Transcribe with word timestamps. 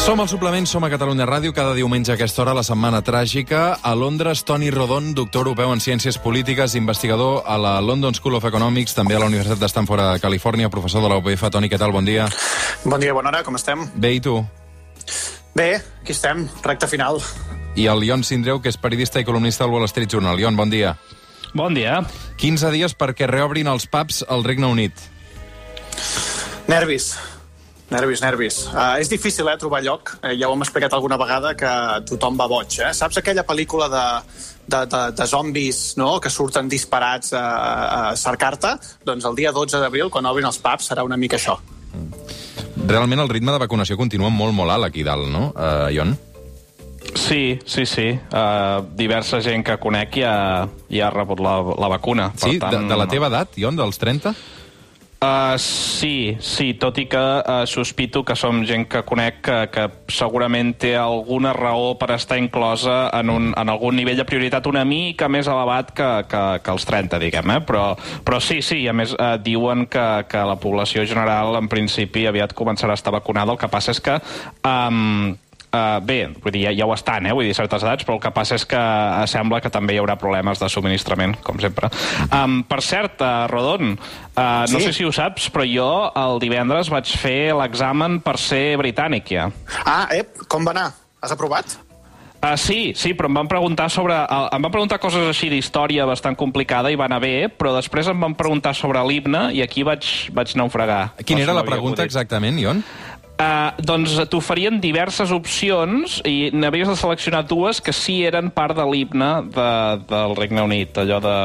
Som 0.00 0.18
al 0.18 0.30
suplement, 0.32 0.64
som 0.66 0.82
a 0.82 0.88
Catalunya 0.88 1.26
Ràdio, 1.28 1.52
cada 1.52 1.74
diumenge 1.76 2.10
a 2.10 2.14
aquesta 2.16 2.40
hora, 2.40 2.54
la 2.56 2.64
setmana 2.64 3.02
tràgica. 3.04 3.76
A 3.84 3.92
Londres, 3.94 4.40
Toni 4.48 4.70
Rodon, 4.72 5.12
doctor 5.14 5.44
europeu 5.44 5.74
en 5.74 5.80
Ciències 5.84 6.16
Polítiques, 6.18 6.74
investigador 6.74 7.44
a 7.44 7.58
la 7.60 7.74
London 7.84 8.16
School 8.16 8.38
of 8.38 8.46
Economics, 8.48 8.96
també 8.96 9.14
a 9.14 9.20
la 9.20 9.28
Universitat 9.28 9.60
de 9.60 9.68
Stanford 9.68 10.00
a 10.00 10.18
Califòrnia, 10.18 10.70
professor 10.72 11.04
de 11.04 11.10
la 11.12 11.20
UPF. 11.20 11.44
Toni, 11.52 11.68
què 11.68 11.78
tal? 11.78 11.92
Bon 11.92 12.04
dia. 12.04 12.30
Bon 12.82 12.98
dia, 12.98 13.12
bona 13.12 13.28
hora, 13.28 13.44
com 13.44 13.60
estem? 13.60 13.84
Bé, 13.94 14.14
i 14.16 14.24
tu? 14.24 14.40
Bé, 15.54 15.82
aquí 16.00 16.16
estem, 16.16 16.48
recta 16.64 16.88
final. 16.88 17.20
I 17.76 17.86
el 17.92 18.02
Ion 18.08 18.24
Sindreu, 18.24 18.62
que 18.64 18.72
és 18.72 18.80
periodista 18.80 19.20
i 19.20 19.28
columnista 19.28 19.66
del 19.66 19.76
Wall 19.76 19.84
Street 19.92 20.10
Journal. 20.10 20.40
Ion, 20.40 20.56
bon 20.56 20.72
dia. 20.72 20.96
Bon 21.52 21.76
dia. 21.76 22.00
15 22.40 22.72
dies 22.72 22.96
perquè 22.96 23.28
reobrin 23.28 23.68
els 23.68 23.84
pubs 23.84 24.24
al 24.26 24.48
Regne 24.48 24.66
Unit. 24.66 24.96
Nervis. 26.72 27.12
Nervis, 27.90 28.20
nervis. 28.22 28.60
Uh, 28.70 29.00
és 29.02 29.08
difícil, 29.10 29.48
eh, 29.50 29.56
trobar 29.58 29.82
lloc. 29.82 30.12
Uh, 30.22 30.30
ja 30.38 30.46
ho 30.46 30.54
hem 30.54 30.62
explicat 30.62 30.94
alguna 30.94 31.18
vegada 31.18 31.56
que 31.58 31.70
tothom 32.06 32.38
va 32.38 32.46
boig, 32.50 32.78
eh? 32.78 32.92
Saps 32.94 33.18
aquella 33.18 33.42
pel·lícula 33.46 33.88
de, 33.90 34.04
de, 34.70 34.84
de, 34.86 35.02
de 35.18 35.26
zombis 35.26 35.80
no? 35.98 36.12
que 36.22 36.30
surten 36.30 36.70
disparats 36.70 37.34
a, 37.34 37.42
a 37.42 38.00
cercar-te? 38.16 38.76
Doncs 39.04 39.26
el 39.26 39.34
dia 39.38 39.50
12 39.52 39.82
d'abril, 39.82 40.10
quan 40.14 40.30
obrin 40.30 40.46
els 40.46 40.60
pubs, 40.62 40.86
serà 40.92 41.02
una 41.06 41.18
mica 41.18 41.40
això. 41.40 41.58
Realment 42.86 43.24
el 43.26 43.28
ritme 43.28 43.52
de 43.52 43.62
vacunació 43.66 43.98
continua 43.98 44.30
molt, 44.30 44.54
molt 44.54 44.70
alt 44.70 44.86
aquí 44.86 45.02
dalt, 45.06 45.26
no, 45.30 45.50
uh, 45.50 45.90
Ion? 45.90 46.14
Sí, 47.18 47.58
sí, 47.66 47.84
sí. 47.90 48.06
Uh, 48.30 48.86
diversa 48.94 49.40
gent 49.42 49.64
que 49.66 49.74
conec 49.82 50.20
ja, 50.22 50.68
ja 50.86 51.08
ha 51.08 51.10
rebut 51.10 51.42
la, 51.42 51.58
la 51.74 51.90
vacuna. 51.90 52.30
Sí? 52.38 52.60
De, 52.62 52.82
de 52.86 52.98
la 53.02 53.10
teva 53.10 53.26
edat, 53.32 53.58
Ion, 53.58 53.74
dels 53.74 53.98
30? 53.98 54.34
Uh, 55.20 55.58
sí, 55.60 56.38
sí, 56.40 56.72
tot 56.80 56.96
i 56.96 57.02
que 57.04 57.20
uh, 57.20 57.66
sospito 57.68 58.22
que 58.24 58.32
som 58.32 58.62
gent 58.64 58.86
que 58.88 59.02
conec 59.04 59.42
que, 59.44 59.56
que 59.68 59.82
segurament 60.08 60.70
té 60.80 60.94
alguna 60.96 61.52
raó 61.52 61.90
per 62.00 62.14
estar 62.14 62.38
inclosa 62.40 63.10
en, 63.18 63.28
un, 63.28 63.50
en 63.52 63.68
algun 63.68 64.00
nivell 64.00 64.16
de 64.16 64.24
prioritat 64.24 64.64
una 64.70 64.86
mica 64.88 65.28
més 65.28 65.44
elevat 65.44 65.92
que, 65.92 66.08
que, 66.24 66.42
que 66.64 66.72
els 66.72 66.88
30, 66.88 67.20
diguem, 67.20 67.52
eh? 67.52 67.58
Però, 67.68 67.84
però 68.24 68.40
sí, 68.40 68.62
sí, 68.64 68.80
a 68.88 68.96
més 68.96 69.12
uh, 69.18 69.34
diuen 69.36 69.84
que, 69.92 70.06
que 70.24 70.46
la 70.54 70.56
població 70.56 71.04
general 71.04 71.60
en 71.60 71.68
principi 71.68 72.24
aviat 72.24 72.56
començarà 72.56 72.96
a 72.96 73.02
estar 73.02 73.12
vacunada, 73.12 73.52
el 73.52 73.60
que 73.60 73.68
passa 73.68 73.92
és 73.92 74.00
que... 74.00 74.16
Um, 74.64 75.36
Uh, 75.70 76.00
bé, 76.02 76.16
vull 76.42 76.50
dir, 76.50 76.64
ja, 76.64 76.70
ja 76.74 76.86
ho 76.88 76.90
estan, 76.96 77.28
eh? 77.28 77.32
vull 77.32 77.44
dir, 77.46 77.52
certes 77.54 77.84
edats, 77.86 78.02
però 78.02 78.16
el 78.16 78.22
que 78.24 78.32
passa 78.34 78.56
és 78.58 78.64
que 78.66 78.74
uh, 78.80 79.20
sembla 79.30 79.60
que 79.62 79.70
també 79.70 79.94
hi 79.94 80.00
haurà 80.02 80.16
problemes 80.18 80.58
de 80.58 80.66
subministrament, 80.68 81.36
com 81.46 81.60
sempre. 81.62 81.86
Um, 82.34 82.64
per 82.66 82.80
cert, 82.82 83.22
uh, 83.22 83.44
Rodon, 83.46 83.92
uh, 83.94 84.40
no 84.66 84.80
Sí? 84.80 84.80
sé 84.88 84.92
si 84.96 85.04
ho 85.06 85.12
saps, 85.14 85.46
però 85.54 85.62
jo 85.70 85.86
el 86.18 86.40
divendres 86.42 86.90
vaig 86.90 87.06
fer 87.16 87.52
l'examen 87.54 88.18
per 88.24 88.34
ser 88.42 88.74
britànic, 88.82 89.30
ja. 89.30 89.46
Ah, 89.86 90.08
ep, 90.10 90.42
com 90.50 90.66
va 90.66 90.74
anar? 90.74 90.88
Has 91.22 91.30
aprovat? 91.36 91.76
Uh, 92.40 92.56
sí, 92.56 92.94
sí, 92.96 93.12
però 93.14 93.28
em 93.28 93.34
van 93.36 93.46
preguntar 93.46 93.90
sobre... 93.92 94.16
Uh, 94.16 94.48
em 94.56 94.62
van 94.64 94.72
preguntar 94.72 94.96
coses 94.98 95.26
així 95.28 95.50
d'història 95.52 96.06
bastant 96.08 96.34
complicada 96.40 96.90
i 96.90 96.96
va 96.96 97.04
anar 97.04 97.20
bé, 97.20 97.46
però 97.52 97.74
després 97.76 98.08
em 98.08 98.18
van 98.18 98.34
preguntar 98.34 98.72
sobre 98.74 98.98
l'himne 99.06 99.50
i 99.52 99.60
aquí 99.62 99.84
vaig, 99.84 100.08
vaig 100.32 100.56
naufragar. 100.56 101.12
Quina 101.22 101.44
No 101.44 101.50
era 101.50 101.56
la 101.60 101.66
pregunta 101.68 102.00
acudit. 102.00 102.08
exactament, 102.10 102.58
Ion? 102.58 102.80
Uh, 103.40 103.72
doncs 103.80 104.18
t'oferien 104.28 104.76
diverses 104.82 105.30
opcions 105.32 106.18
i 106.28 106.50
n'havies 106.52 106.90
de 106.90 106.96
seleccionar 106.98 107.46
dues 107.48 107.78
que 107.80 107.94
sí 107.96 108.18
eren 108.28 108.50
part 108.52 108.76
de 108.76 108.84
l'himne 108.84 109.30
de, 109.54 109.68
del 110.10 110.34
Regne 110.36 110.60
Unit, 110.66 110.98
allò 111.00 111.22
de 111.24 111.36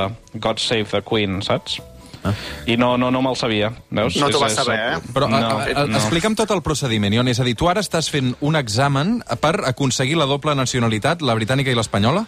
God 0.43 0.59
Save 0.59 0.89
the 0.91 1.01
Queen, 1.07 1.39
saps? 1.45 1.77
Ah. 2.25 2.33
I 2.67 2.75
no, 2.75 2.97
no, 2.97 3.11
no 3.13 3.21
me'l 3.23 3.37
sabia. 3.39 3.69
Veus? 3.93 4.17
No 4.19 4.27
t'ho 4.33 4.41
vas 4.41 4.57
saber, 4.57 4.75
eh? 4.75 4.99
Però 5.13 5.29
no, 5.29 5.37
a, 5.39 5.63
a, 5.71 5.85
no. 5.87 5.99
explica'm 6.01 6.35
tot 6.35 6.51
el 6.51 6.63
procediment, 6.65 7.13
Ion. 7.15 7.29
És 7.31 7.39
a 7.39 7.45
dir, 7.47 7.53
tu 7.55 7.69
ara 7.71 7.83
estàs 7.85 8.09
fent 8.11 8.33
un 8.43 8.57
examen 8.59 9.19
per 9.39 9.59
aconseguir 9.69 10.17
la 10.19 10.27
doble 10.27 10.55
nacionalitat, 10.57 11.21
la 11.23 11.37
britànica 11.37 11.71
i 11.71 11.77
l'espanyola? 11.77 12.25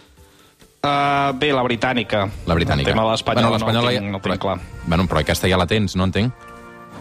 Uh, 0.77 1.33
bé, 1.35 1.49
la 1.51 1.63
britànica. 1.65 2.27
La 2.47 2.55
britànica. 2.55 2.93
El 2.93 2.93
tema 2.93 3.03
de 3.07 3.15
l'espanyola 3.17 3.49
Bueno, 3.49 3.57
l'espanyola 3.57 3.83
no, 3.83 3.89
el 3.89 3.95
ja- 3.97 4.03
tinc, 4.05 4.13
no 4.13 4.21
tinc 4.23 4.43
clar. 4.45 4.59
Bueno, 4.85 5.07
però 5.09 5.25
aquesta 5.25 5.49
ja 5.49 5.57
la 5.59 5.67
tens, 5.67 5.97
no 5.97 6.05
entenc? 6.07 6.46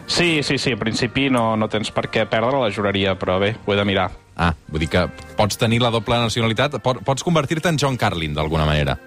Sí, 0.06 0.43
sí, 0.43 0.59
sí, 0.59 0.71
en 0.71 0.78
principi 0.78 1.28
no, 1.31 1.56
no 1.59 1.69
tens 1.69 1.91
per 1.91 2.06
què 2.12 2.25
perdre 2.31 2.61
la 2.62 2.71
juraria, 2.72 3.17
però 3.19 3.41
bé, 3.43 3.56
ho 3.67 3.75
he 3.75 3.77
de 3.77 3.84
mirar. 3.84 4.11
Ah, 4.37 4.53
vull 4.69 4.84
dir 4.84 4.91
que 4.93 5.06
pots 5.37 5.59
tenir 5.59 5.81
la 5.83 5.91
doble 5.91 6.19
nacionalitat, 6.21 6.78
pot, 6.84 7.00
pots 7.05 7.25
convertir-te 7.25 7.72
en 7.72 7.81
John 7.81 7.97
Carlin, 7.97 8.34
d'alguna 8.37 8.67
manera. 8.69 8.99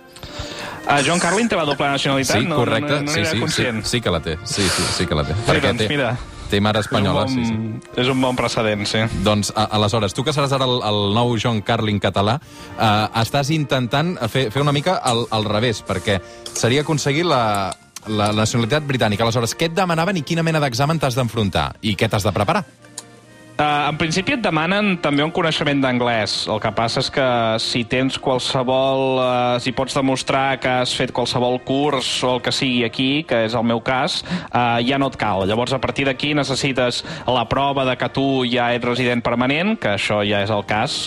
Uh, 0.90 0.98
John 1.06 1.22
Carlin 1.22 1.48
té 1.48 1.56
la 1.56 1.68
doble 1.70 1.92
nacionalitat? 1.94 2.42
Sí, 2.42 2.50
no, 2.50 2.58
correcte. 2.58 2.90
No, 2.90 3.00
no, 3.04 3.06
no 3.06 3.14
sí, 3.14 3.22
n'era 3.22 3.32
sí, 3.32 3.38
sí, 3.38 3.42
conscient. 3.46 3.86
sí 3.86 4.02
que 4.02 4.12
la 4.12 4.20
té. 4.26 4.38
Sí, 4.44 4.66
sí, 4.66 4.84
sí 4.98 5.06
que 5.06 5.16
la 5.16 5.24
té. 5.28 5.36
Sí, 5.38 5.60
doncs 5.62 5.84
té, 5.84 5.90
mira. 5.92 6.12
té 6.50 6.60
mare 6.66 6.82
espanyola, 6.82 7.28
és 7.30 7.36
un 7.36 7.46
sí, 7.46 7.54
bon, 7.54 7.82
sí. 7.86 7.92
És 8.02 8.10
un 8.10 8.24
bon 8.26 8.40
precedent, 8.40 8.86
sí. 8.90 9.04
Doncs, 9.24 9.54
a, 9.54 9.68
aleshores, 9.78 10.18
tu 10.18 10.26
que 10.26 10.34
seràs 10.34 10.56
ara 10.58 10.66
el, 10.66 10.80
el 10.90 11.14
nou 11.14 11.36
John 11.38 11.62
Carlin 11.62 12.02
català, 12.02 12.40
eh, 12.74 13.22
estàs 13.22 13.54
intentant 13.54 14.16
fer, 14.34 14.48
fer 14.50 14.66
una 14.66 14.74
mica 14.74 14.98
al, 14.98 15.28
al 15.30 15.46
revés, 15.46 15.84
perquè 15.86 16.18
seria 16.50 16.82
aconseguir 16.82 17.28
la, 17.30 17.44
la 18.08 18.32
nacionalitat 18.32 18.86
britànica. 18.88 19.26
Aleshores, 19.26 19.56
què 19.58 19.70
et 19.70 19.76
demanaven 19.76 20.22
i 20.22 20.24
quina 20.24 20.46
mena 20.46 20.62
d'examen 20.64 21.00
t'has 21.00 21.18
d'enfrontar? 21.20 21.74
I 21.82 21.96
què 22.00 22.08
t'has 22.10 22.24
de 22.24 22.36
preparar? 22.36 22.64
Uh, 23.60 23.90
en 23.92 23.98
principi 24.00 24.38
et 24.38 24.40
demanen 24.40 24.94
també 25.04 25.20
un 25.20 25.34
coneixement 25.36 25.82
d'anglès. 25.84 26.46
El 26.48 26.62
que 26.64 26.70
passa 26.72 27.02
és 27.04 27.10
que 27.12 27.26
si 27.60 27.82
tens 27.92 28.16
qualsevol... 28.24 29.20
Uh, 29.20 29.58
si 29.60 29.74
pots 29.76 29.98
demostrar 29.98 30.62
que 30.64 30.72
has 30.86 30.94
fet 30.96 31.12
qualsevol 31.12 31.60
curs 31.68 32.08
o 32.24 32.38
el 32.38 32.40
que 32.46 32.54
sigui 32.56 32.86
aquí, 32.88 33.10
que 33.28 33.42
és 33.50 33.58
el 33.60 33.66
meu 33.68 33.82
cas, 33.84 34.22
uh, 34.54 34.80
ja 34.80 34.96
no 34.96 35.10
et 35.12 35.18
cal. 35.20 35.44
Llavors, 35.50 35.76
a 35.76 35.82
partir 35.84 36.08
d'aquí 36.08 36.32
necessites 36.40 37.02
la 37.28 37.44
prova 37.52 37.84
de 37.90 37.98
que 38.00 38.08
tu 38.16 38.46
ja 38.48 38.70
ets 38.78 38.88
resident 38.88 39.26
permanent, 39.26 39.76
que 39.76 39.92
això 39.98 40.22
ja 40.24 40.40
és 40.48 40.56
el 40.56 40.64
cas, 40.70 41.02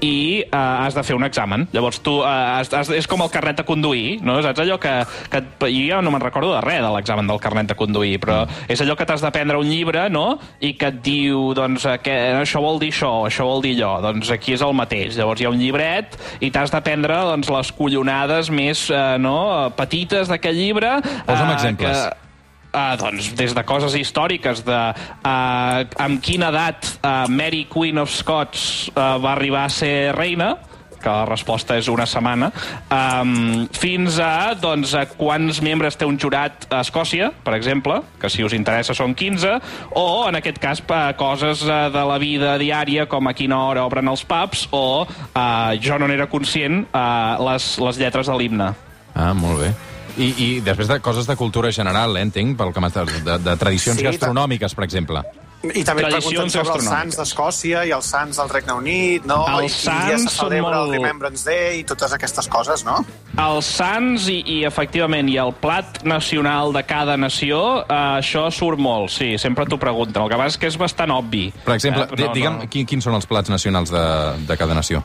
i 0.00 0.42
uh, 0.46 0.84
has 0.84 0.96
de 0.96 1.04
fer 1.06 1.16
un 1.16 1.24
examen. 1.26 1.66
Llavors, 1.74 2.00
tu... 2.04 2.18
Uh, 2.22 2.58
has, 2.58 2.72
has, 2.72 2.90
és 2.96 3.08
com 3.10 3.22
el 3.24 3.30
carnet 3.32 3.60
de 3.60 3.66
conduir, 3.68 4.20
no? 4.26 4.38
Saps 4.44 4.62
allò 4.64 4.78
que... 4.80 4.92
que 5.32 5.42
jo 5.70 5.86
ja 5.90 6.00
no 6.04 6.12
me'n 6.12 6.22
recordo 6.22 6.52
de 6.54 6.60
res 6.64 6.80
de 6.82 6.90
l'examen 6.94 7.28
del 7.28 7.40
carnet 7.42 7.70
de 7.70 7.76
conduir, 7.78 8.18
però 8.22 8.42
és 8.70 8.80
allò 8.82 8.96
que 8.98 9.06
t'has 9.08 9.22
de 9.24 9.30
prendre 9.34 9.58
un 9.60 9.68
llibre, 9.68 10.08
no?, 10.12 10.38
i 10.60 10.72
que 10.78 10.90
et 10.92 11.00
diu, 11.04 11.50
doncs, 11.56 11.86
que 12.04 12.14
això 12.40 12.62
vol 12.64 12.80
dir 12.82 12.92
això, 12.94 13.12
això 13.28 13.46
vol 13.48 13.64
dir 13.64 13.74
allò. 13.78 13.92
Doncs 14.08 14.32
aquí 14.34 14.54
és 14.56 14.64
el 14.64 14.74
mateix. 14.76 15.18
Llavors 15.18 15.42
hi 15.42 15.48
ha 15.48 15.52
un 15.52 15.60
llibret 15.60 16.16
i 16.40 16.52
t'has 16.54 16.72
de 16.72 16.80
prendre, 16.84 17.20
doncs, 17.32 17.50
les 17.52 17.74
collonades 17.76 18.50
més, 18.54 18.86
eh, 18.90 19.04
no?, 19.20 19.36
petites 19.76 20.30
d'aquest 20.32 20.56
llibre. 20.56 20.96
Posa'm 21.28 21.50
eh, 21.50 21.54
exemples. 21.58 22.02
Que, 22.08 22.29
Uh, 22.70 22.94
doncs 23.00 23.32
des 23.34 23.50
de 23.50 23.62
coses 23.66 23.96
històriques 23.98 24.60
de 24.62 24.78
uh, 24.94 26.02
amb 26.04 26.20
quina 26.22 26.52
edat 26.52 26.86
uh, 27.00 27.26
Mary 27.26 27.64
Queen 27.66 27.98
of 27.98 28.12
Scots 28.14 28.90
uh, 28.92 29.16
va 29.18 29.32
arribar 29.34 29.64
a 29.66 29.72
ser 29.74 30.12
reina 30.14 30.52
que 31.00 31.08
la 31.08 31.24
resposta 31.24 31.76
és 31.80 31.88
una 31.90 32.04
setmana, 32.08 32.50
um, 32.92 33.66
fins 33.72 34.20
a, 34.22 34.52
doncs, 34.60 34.92
a 34.94 35.06
quants 35.08 35.62
membres 35.64 35.96
té 35.98 36.06
un 36.08 36.18
jurat 36.20 36.68
a 36.68 36.82
Escòcia, 36.84 37.30
per 37.44 37.56
exemple, 37.56 38.00
que 38.20 38.30
si 38.32 38.44
us 38.44 38.54
interessa 38.56 38.94
són 38.96 39.16
15, 39.16 39.56
o, 39.96 40.06
en 40.28 40.38
aquest 40.38 40.60
cas, 40.62 40.84
pa, 40.84 41.06
coses 41.18 41.64
de 41.64 42.04
la 42.12 42.18
vida 42.22 42.56
diària, 42.60 43.08
com 43.10 43.30
a 43.30 43.36
quina 43.36 43.62
hora 43.70 43.86
obren 43.88 44.12
els 44.12 44.26
pubs, 44.28 44.66
o, 44.76 45.06
uh, 45.08 45.72
jo 45.80 45.98
no 45.98 46.10
n'era 46.10 46.28
conscient, 46.30 46.84
uh, 46.92 47.40
les, 47.50 47.72
les 47.80 48.04
lletres 48.04 48.30
de 48.30 48.36
l'himne. 48.36 48.74
Ah, 49.14 49.32
molt 49.34 49.64
bé. 49.64 49.72
I, 50.18 50.30
I 50.38 50.60
després 50.60 50.88
de 50.88 51.00
coses 51.00 51.26
de 51.26 51.36
cultura 51.36 51.70
general, 51.72 52.16
eh, 52.16 52.22
entenc, 52.22 52.56
pel 52.58 52.72
que 52.72 52.80
m'estàs... 52.80 53.22
De, 53.24 53.38
de 53.38 53.56
tradicions 53.60 53.98
Sí, 53.98 54.04
gastronòmiques, 54.04 54.74
per 54.74 54.84
exemple. 54.84 55.22
I 55.60 55.82
també 55.84 56.00
et 56.06 56.08
pregunten 56.08 56.48
Tradicions 56.48 56.54
sobre 56.56 56.72
els 56.78 56.86
sants 56.88 57.16
d'Escòcia 57.18 57.82
i 57.84 57.90
els 57.92 58.06
sants 58.08 58.38
del 58.40 58.48
Regne 58.48 58.72
Unit, 58.78 59.26
no? 59.28 59.42
Els 59.58 59.74
I 59.76 59.90
quin 59.90 60.06
dia 60.06 60.18
se 60.22 60.30
celebra 60.32 60.70
molt- 60.78 60.86
el 60.88 60.94
Remembrance 61.02 61.44
Day 61.44 61.80
i 61.80 61.84
totes 61.84 62.14
aquestes 62.16 62.48
coses, 62.48 62.82
no? 62.82 63.04
Els 63.36 63.66
sants 63.68 64.24
i, 64.32 64.38
i 64.46 64.64
efectivament, 64.64 65.28
i 65.28 65.36
el 65.36 65.52
plat 65.52 66.00
nacional 66.08 66.72
de 66.72 66.82
cada 66.88 67.18
nació, 67.20 67.82
eh, 67.82 67.92
això 68.22 68.46
surt 68.50 68.80
molt, 68.80 69.10
sí, 69.12 69.34
sempre 69.36 69.66
t'ho 69.68 69.76
pregunten. 69.78 70.22
El 70.22 70.30
que 70.32 70.36
passa 70.40 70.54
és 70.54 70.58
que 70.64 70.66
és 70.72 70.78
bastant 70.80 71.12
obvi. 71.12 71.50
Per 71.64 71.74
exemple, 71.76 72.08
Eh, 72.08 72.24
no, 72.24 72.32
digue'm, 72.32 72.58
no. 72.64 72.70
qui- 72.72 72.86
quins 72.86 73.04
són 73.04 73.14
els 73.20 73.26
plats 73.26 73.50
nacionals 73.52 73.90
de, 73.92 74.06
de 74.48 74.56
cada 74.56 74.72
nació? 74.74 75.04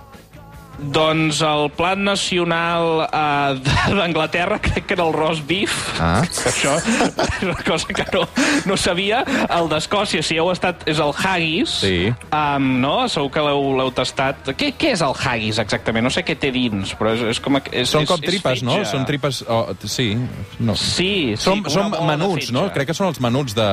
Doncs 0.80 1.40
el 1.46 1.70
plat 1.76 2.00
nacional 2.00 3.06
eh, 3.06 3.60
d'Anglaterra 3.96 4.60
crec 4.66 4.88
que 4.90 4.98
era 4.98 5.06
el 5.08 5.14
roast 5.16 5.46
beef. 5.48 5.76
Ah. 6.02 6.22
Això 6.52 6.76
és 6.82 7.44
una 7.46 7.58
cosa 7.64 7.96
que 7.96 8.06
no, 8.14 8.26
no 8.66 8.78
sabia. 8.80 9.24
El 9.46 9.70
d'Escòcia, 9.72 10.24
si 10.26 10.40
heu 10.42 10.52
estat, 10.54 10.84
és 10.90 11.00
el 11.04 11.14
haggis. 11.16 11.78
Sí. 11.86 11.96
Um, 12.30 12.76
no? 12.84 12.96
Segur 13.12 13.32
que 13.34 13.46
l'heu 13.46 13.92
tastat. 13.96 14.54
Què, 14.60 14.74
què 14.78 14.94
és 14.96 15.04
el 15.06 15.16
haggis, 15.16 15.62
exactament? 15.64 16.06
No 16.06 16.14
sé 16.14 16.26
què 16.28 16.38
té 16.40 16.52
dins, 16.56 16.96
però 17.00 17.16
és, 17.16 17.26
és 17.36 17.42
com... 17.44 17.60
És, 17.72 17.90
Són 17.92 18.06
és, 18.06 18.12
com 18.12 18.22
és 18.22 18.30
tripes, 18.30 18.64
no? 18.68 18.78
Són 18.88 19.08
tripes... 19.08 19.42
Oh, 19.48 19.66
sí, 19.90 20.12
no. 20.60 20.76
Sí, 20.80 21.36
sí, 21.40 21.58
bola 21.66 21.90
de 21.96 22.06
menuts, 22.12 22.52
no? 22.56 22.68
Crec 22.76 22.92
que 22.92 22.98
són 22.98 23.10
els 23.14 23.22
menuts 23.24 23.56
de, 23.58 23.70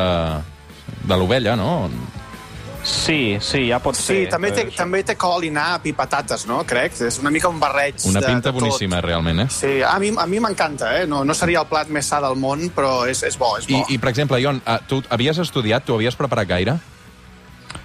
de 1.02 1.18
l'ovella, 1.18 1.56
no? 1.58 1.72
Sí, 2.84 3.38
sí, 3.40 3.68
ja 3.68 3.78
pot 3.78 3.94
Sí, 3.94 4.02
ser. 4.02 4.28
també 4.30 4.50
té, 4.52 4.66
Això. 4.66 4.76
també 4.76 5.02
té 5.06 5.14
col 5.16 5.44
i 5.44 5.50
nap 5.50 5.86
i 5.86 5.92
patates, 5.92 6.46
no? 6.46 6.64
Crec. 6.66 7.00
És 7.00 7.18
una 7.22 7.30
mica 7.30 7.48
un 7.48 7.60
barreig 7.60 7.94
Una 8.06 8.20
de, 8.20 8.26
pinta 8.26 8.50
de 8.50 8.52
tot. 8.52 8.60
boníssima, 8.60 9.00
realment, 9.00 9.40
eh? 9.40 9.46
Sí, 9.50 9.80
a 9.82 9.98
mi, 9.98 10.12
a 10.16 10.26
mi 10.26 10.40
m'encanta, 10.40 11.00
eh? 11.00 11.06
No, 11.06 11.24
no 11.24 11.34
seria 11.34 11.60
el 11.60 11.66
plat 11.66 11.88
més 11.88 12.06
sa 12.06 12.20
del 12.20 12.34
món, 12.36 12.70
però 12.74 13.06
és, 13.08 13.22
és 13.22 13.38
bo, 13.38 13.56
és 13.58 13.68
I, 13.68 13.72
bo. 13.74 13.84
I, 13.88 13.98
per 13.98 14.08
exemple, 14.10 14.40
Ion, 14.40 14.60
uh, 14.66 14.78
tu 14.88 15.02
havies 15.08 15.38
estudiat, 15.38 15.84
tu 15.84 15.94
havies 15.94 16.16
preparat 16.16 16.48
gaire? 16.48 16.76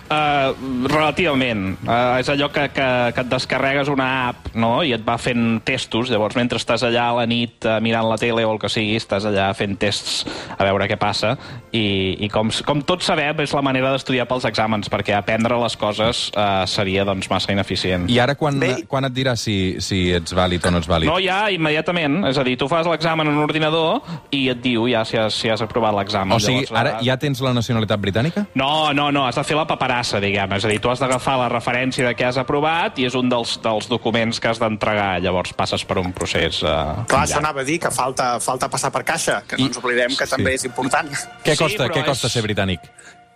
Uh, 0.08 0.56
relativament. 0.88 1.76
Uh, 1.84 2.16
és 2.22 2.30
allò 2.32 2.48
que, 2.54 2.70
que, 2.72 2.88
que 3.12 3.24
et 3.26 3.28
descarregues 3.32 3.90
una 3.92 4.08
app 4.30 4.54
no? 4.56 4.80
i 4.86 4.94
et 4.96 5.04
va 5.04 5.18
fent 5.20 5.60
testos. 5.68 6.08
Llavors, 6.08 6.38
mentre 6.40 6.62
estàs 6.62 6.86
allà 6.88 7.10
a 7.12 7.18
la 7.20 7.26
nit 7.28 7.68
uh, 7.68 7.78
mirant 7.84 8.08
la 8.08 8.16
tele 8.22 8.46
o 8.48 8.54
el 8.54 8.62
que 8.62 8.72
sigui, 8.72 8.96
estàs 8.96 9.28
allà 9.28 9.50
fent 9.58 9.76
tests 9.82 10.22
a 10.56 10.64
veure 10.64 10.88
què 10.88 10.96
passa. 11.02 11.34
I, 11.76 12.16
i 12.24 12.30
com, 12.32 12.48
com 12.66 12.84
tots 12.88 13.10
sabem, 13.10 13.44
és 13.44 13.52
la 13.52 13.64
manera 13.66 13.92
d'estudiar 13.92 14.28
pels 14.30 14.48
exàmens, 14.48 14.88
perquè 14.92 15.18
aprendre 15.18 15.60
les 15.60 15.76
coses 15.80 16.24
uh, 16.32 16.64
seria 16.72 17.04
doncs, 17.08 17.28
massa 17.34 17.52
ineficient. 17.52 18.08
I 18.08 18.22
ara 18.24 18.38
quan, 18.40 18.62
Bé. 18.64 18.72
quan 18.88 19.10
et 19.10 19.16
dirà 19.16 19.36
si, 19.36 19.78
si 19.84 20.06
ets 20.16 20.36
vàlid 20.38 20.64
o 20.64 20.72
no 20.72 20.82
ets 20.82 20.88
vàlid? 20.88 21.12
No, 21.12 21.18
ja, 21.20 21.42
immediatament. 21.52 22.22
És 22.32 22.40
a 22.40 22.48
dir, 22.48 22.56
tu 22.60 22.72
fas 22.72 22.88
l'examen 22.88 23.28
en 23.28 23.36
un 23.36 23.44
ordinador 23.44 24.00
i 24.32 24.46
et 24.56 24.64
diu 24.64 24.88
ja 24.88 25.04
si 25.08 25.20
has, 25.20 25.36
si 25.36 25.52
has 25.52 25.62
aprovat 25.68 26.00
l'examen. 26.00 26.36
o 26.36 26.40
sigui, 26.40 26.64
Llavors, 26.64 26.80
ara 26.80 27.04
ja 27.04 27.20
tens 27.20 27.44
la 27.44 27.52
nacionalitat 27.58 28.00
britànica? 28.00 28.48
No, 28.56 28.94
no, 28.96 29.12
no, 29.12 29.28
has 29.28 29.36
de 29.36 29.44
fer 29.48 29.60
la 29.60 29.68
paperassa, 29.98 30.20
diguem. 30.22 30.52
És 30.58 30.66
a 30.66 30.70
dir, 30.70 30.80
tu 30.82 30.90
has 30.92 31.00
d'agafar 31.00 31.38
la 31.40 31.48
referència 31.50 32.06
de 32.08 32.14
què 32.16 32.26
has 32.28 32.38
aprovat 32.38 32.98
i 33.00 33.06
és 33.08 33.16
un 33.16 33.30
dels, 33.30 33.58
dels 33.64 33.88
documents 33.90 34.40
que 34.40 34.48
has 34.50 34.60
d'entregar. 34.60 35.20
Llavors 35.22 35.54
passes 35.58 35.84
per 35.86 35.98
un 36.00 36.12
procés... 36.14 36.62
Uh, 36.64 37.04
Clar, 37.08 37.24
això 37.26 37.40
anava 37.42 37.62
a 37.62 37.68
dir 37.68 37.80
que 37.80 37.92
falta, 37.92 38.40
falta 38.40 38.70
passar 38.70 38.92
per 38.92 39.04
caixa, 39.08 39.42
que 39.48 39.58
no 39.58 39.66
I- 39.66 39.68
ens 39.72 39.78
oblidem 39.82 40.16
que 40.18 40.26
sí. 40.26 40.32
també 40.36 40.54
és 40.56 40.66
important. 40.66 41.10
Què 41.44 41.56
Sí, 41.56 41.64
costa, 41.64 41.86
però 41.88 41.96
què 41.98 42.06
costa 42.06 42.28
és- 42.28 42.34
ser 42.38 42.44
britànic? 42.46 42.80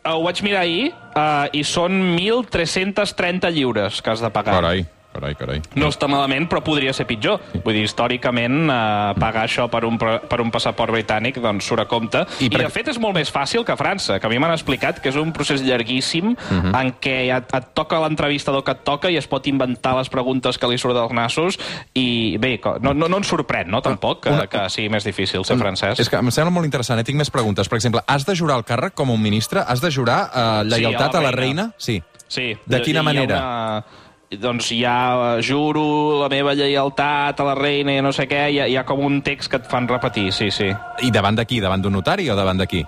Ho 0.06 0.24
vaig 0.24 0.42
mirar 0.42 0.64
ahir 0.66 0.90
uh, 1.14 1.46
i 1.54 1.64
són 1.64 2.16
1.330 2.18 3.52
lliures 3.54 4.02
que 4.02 4.10
has 4.10 4.22
de 4.22 4.30
pagar. 4.34 4.56
Carai, 4.60 4.86
carai, 5.14 5.36
carai. 5.36 5.62
No 5.76 5.88
està 5.92 6.08
malament, 6.08 6.48
però 6.50 6.62
podria 6.64 6.94
ser 6.94 7.06
pitjor. 7.10 7.40
Vull 7.64 7.74
dir, 7.76 7.84
històricament, 7.84 8.70
eh, 8.70 9.14
pagar 9.20 9.46
això 9.48 9.68
per 9.70 9.84
un, 9.86 9.98
per 10.00 10.40
un 10.42 10.52
passaport 10.52 10.92
britànic 10.94 11.40
doncs 11.42 11.66
surt 11.68 11.82
a 11.82 11.86
compte. 11.86 12.26
I 12.40 12.50
per- 12.50 12.62
I, 12.62 12.64
de 12.64 12.70
fet, 12.70 12.88
és 12.90 13.00
molt 13.00 13.16
més 13.16 13.32
fàcil 13.32 13.66
que 13.66 13.72
a 13.74 13.78
França, 13.78 14.20
que 14.20 14.28
a 14.28 14.30
mi 14.30 14.40
m'han 14.40 14.52
explicat 14.54 15.00
que 15.02 15.10
és 15.10 15.16
un 15.16 15.32
procés 15.34 15.62
llarguíssim 15.62 16.36
Mhm. 16.50 16.76
en 16.76 16.94
què 17.00 17.36
et, 17.38 17.54
et 17.56 17.66
toca 17.74 18.00
l'entrevistador 18.00 18.64
que 18.64 18.72
et 18.72 18.84
toca 18.84 19.10
i 19.12 19.18
es 19.18 19.28
pot 19.28 19.46
inventar 19.48 19.96
les 19.98 20.10
preguntes 20.10 20.58
que 20.58 20.68
li 20.68 20.78
surt 20.78 20.94
dels 20.96 21.12
nassos 21.14 21.58
i, 21.94 22.38
bé, 22.38 22.60
no, 22.82 22.94
no, 22.94 23.08
no 23.08 23.18
ens 23.18 23.28
sorprèn, 23.28 23.68
no, 23.68 23.82
tampoc, 23.82 24.24
que, 24.24 24.30
Una- 24.30 24.48
que 24.48 24.70
sigui 24.70 24.90
més 24.90 25.04
difícil 25.04 25.44
ser 25.46 25.58
francès. 25.58 26.00
És 26.00 26.10
que 26.10 26.16
em 26.18 26.32
sembla 26.32 26.52
molt 26.52 26.66
interessant, 26.66 27.00
eh? 27.00 27.04
tinc 27.04 27.18
més 27.18 27.30
preguntes. 27.30 27.68
Per 27.68 27.78
exemple, 27.78 28.02
has 28.08 28.26
de 28.26 28.36
jurar 28.36 28.58
el 28.58 28.64
càrrec 28.66 28.94
com 28.94 29.10
un 29.10 29.22
ministre? 29.22 29.62
Has 29.68 29.82
de 29.82 29.92
jurar 29.92 30.30
eh, 30.34 30.64
lleialtat 30.66 31.12
Sí, 31.12 31.18
a 31.18 31.20
a 31.20 31.22
la 31.22 31.30
la 31.30 31.32
reina? 31.32 31.62
reina. 31.64 31.74
Sí. 31.78 32.02
Sí. 32.28 32.56
De 32.66 32.82
quina 32.82 33.04
manera? 33.04 33.36
Una... 33.38 33.86
Doncs 34.32 34.70
ja 34.72 35.36
eh, 35.36 35.42
juro 35.44 36.22
la 36.22 36.30
meva 36.32 36.54
lleialtat 36.56 37.40
a 37.42 37.48
la 37.50 37.56
reina 37.58 37.92
i 37.98 38.02
no 38.04 38.14
sé 38.16 38.28
què, 38.32 38.46
hi 38.54 38.60
ha, 38.64 38.68
hi 38.72 38.78
ha 38.80 38.86
com 38.88 39.02
un 39.04 39.20
text 39.26 39.52
que 39.52 39.60
et 39.60 39.68
fan 39.68 39.90
repetir, 39.92 40.30
sí, 40.32 40.48
sí. 40.56 40.70
I 41.04 41.12
davant 41.12 41.36
de 41.36 41.44
qui? 41.46 41.60
Davant 41.60 41.84
d'un 41.84 41.92
notari 42.00 42.30
o 42.32 42.36
davant 42.40 42.62
de 42.64 42.68
qui? 42.72 42.80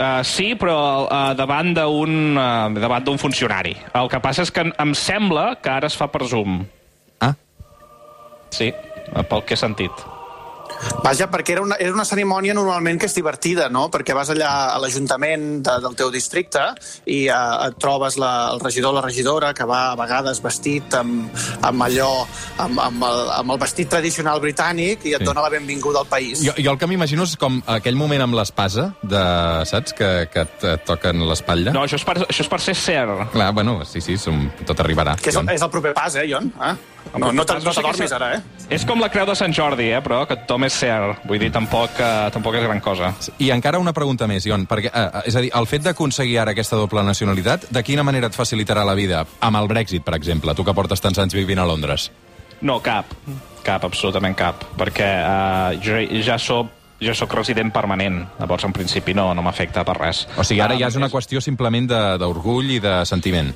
Uh, 0.00 0.22
sí, 0.24 0.54
però 0.56 0.76
uh, 1.10 1.32
davant 1.36 1.74
d'un 1.76 2.36
uh, 2.38 2.70
davant 2.78 3.02
d'un 3.04 3.18
funcionari. 3.20 3.74
El 3.98 4.06
que 4.08 4.20
passa 4.22 4.46
és 4.46 4.52
que 4.54 4.62
em- 4.64 4.70
em 4.80 4.94
sembla 4.96 5.56
que 5.60 5.68
ara 5.74 5.90
es 5.90 5.96
fa 5.98 6.06
per 6.08 6.22
Zoom. 6.30 6.62
Ah, 7.20 7.34
Sí, 8.50 8.70
eh, 8.70 9.22
pel 9.28 9.42
que 9.44 9.54
he 9.54 9.60
sentit. 9.60 9.90
Vaja, 11.04 11.28
perquè 11.30 11.54
era 11.56 11.62
una, 11.62 11.76
era 11.80 11.92
una 11.92 12.04
cerimònia 12.04 12.54
normalment 12.54 12.98
que 13.00 13.06
és 13.06 13.14
divertida, 13.14 13.68
no? 13.72 13.88
Perquè 13.92 14.14
vas 14.16 14.30
allà 14.32 14.50
a 14.74 14.78
l'Ajuntament 14.82 15.62
de, 15.66 15.74
del 15.84 15.94
teu 15.98 16.10
districte 16.12 16.62
i 17.06 17.22
uh, 17.28 17.66
et 17.68 17.78
trobes 17.80 18.16
la, 18.20 18.50
el 18.54 18.60
regidor 18.60 18.92
o 18.92 18.98
la 18.98 19.04
regidora 19.04 19.52
que 19.54 19.64
va 19.68 19.90
a 19.92 19.96
vegades 19.98 20.40
vestit 20.44 20.94
amb, 20.98 21.30
amb 21.66 21.82
allò, 21.86 22.10
amb, 22.58 22.80
amb, 22.80 23.04
el, 23.08 23.22
amb 23.40 23.54
el 23.56 23.60
vestit 23.62 23.88
tradicional 23.92 24.40
britànic 24.42 25.04
i 25.06 25.14
et 25.16 25.20
Sí. 25.20 25.26
dona 25.28 25.42
la 25.44 25.50
benvinguda 25.52 26.00
al 26.00 26.06
país. 26.08 26.40
jo, 26.42 26.52
jo 26.56 26.70
el 26.72 26.78
que 26.78 26.86
m'imagino 26.88 27.24
és 27.28 27.36
com 27.36 27.58
aquell 27.66 27.96
moment 27.96 28.22
amb 28.24 28.34
l'espasa, 28.38 28.94
de, 29.02 29.20
saps, 29.68 29.92
que, 29.92 30.08
que 30.32 30.46
et, 30.46 30.64
et 30.64 30.84
toquen 30.88 31.20
l'espatlla. 31.28 31.72
No, 31.76 31.82
això 31.84 31.98
és 32.00 32.04
per, 32.08 32.16
això 32.24 32.40
és 32.46 32.48
per 32.48 32.60
ser 32.60 32.74
ser. 32.74 33.04
Clar, 33.32 33.50
bueno, 33.52 33.84
sí, 33.84 34.00
sí, 34.00 34.16
som, 34.16 34.46
tot 34.66 34.80
arribarà. 34.80 35.16
Que 35.20 35.28
és, 35.30 35.36
el- 35.36 35.48
és 35.52 35.62
el 35.62 35.70
proper 35.70 35.92
pas, 35.94 36.14
eh, 36.16 36.24
Jon? 36.30 36.48
Eh? 36.60 36.74
No, 37.12 37.18
no, 37.26 37.32
no 37.32 37.44
t'adormis 37.44 38.12
ara, 38.14 38.28
eh? 38.36 38.40
És 38.70 38.84
com 38.86 39.00
la 39.02 39.08
creu 39.10 39.26
de 39.26 39.34
Sant 39.34 39.52
Jordi, 39.52 39.88
eh, 39.90 39.98
però 40.04 40.20
que 40.28 40.36
tothom 40.44 40.64
és 40.68 40.72
ser. 40.78 40.94
Vull 41.26 41.40
dir, 41.42 41.50
tampoc, 41.50 41.90
uh, 41.98 42.28
tampoc 42.30 42.54
és 42.54 42.62
gran 42.62 42.80
cosa. 42.80 43.12
I 43.42 43.50
encara 43.50 43.80
una 43.82 43.92
pregunta 43.92 44.28
més, 44.30 44.46
Ion, 44.46 44.66
perquè, 44.70 44.92
eh, 44.94 45.22
és 45.26 45.34
a 45.36 45.40
dir, 45.42 45.50
el 45.58 45.66
fet 45.66 45.82
d'aconseguir 45.82 46.38
ara 46.38 46.52
aquesta 46.54 46.76
doble 46.78 47.02
nacionalitat, 47.02 47.66
de 47.70 47.82
quina 47.82 48.04
manera 48.06 48.28
et 48.30 48.36
facilitarà 48.36 48.84
la 48.86 48.94
vida? 48.94 49.24
Amb 49.40 49.56
el 49.58 49.66
Brexit, 49.66 50.04
per 50.04 50.14
exemple, 50.14 50.54
tu 50.54 50.64
que 50.64 50.74
portes 50.74 51.00
tants 51.00 51.18
anys 51.18 51.34
vivint 51.34 51.58
a 51.58 51.66
Londres. 51.66 52.10
No, 52.60 52.78
cap. 52.80 53.06
Cap, 53.64 53.84
absolutament 53.84 54.36
cap. 54.36 54.62
Perquè 54.78 55.10
uh, 55.24 55.80
jo 55.82 55.98
ja 56.22 56.38
soc 56.38 56.76
jo 57.00 57.14
sóc 57.16 57.32
resident 57.32 57.70
permanent, 57.72 58.26
llavors 58.38 58.64
en 58.68 58.72
principi 58.76 59.14
no, 59.16 59.30
no 59.34 59.40
m'afecta 59.42 59.82
per 59.88 59.94
res. 59.96 60.26
O 60.36 60.44
sigui, 60.44 60.60
ara 60.60 60.74
Ah, 60.74 60.78
ja 60.78 60.88
és 60.92 60.96
una 61.00 61.08
qüestió 61.08 61.40
simplement 61.40 61.86
de- 61.88 62.18
d'orgull 62.20 62.70
i 62.76 62.78
de 62.78 63.06
sentiment. 63.08 63.54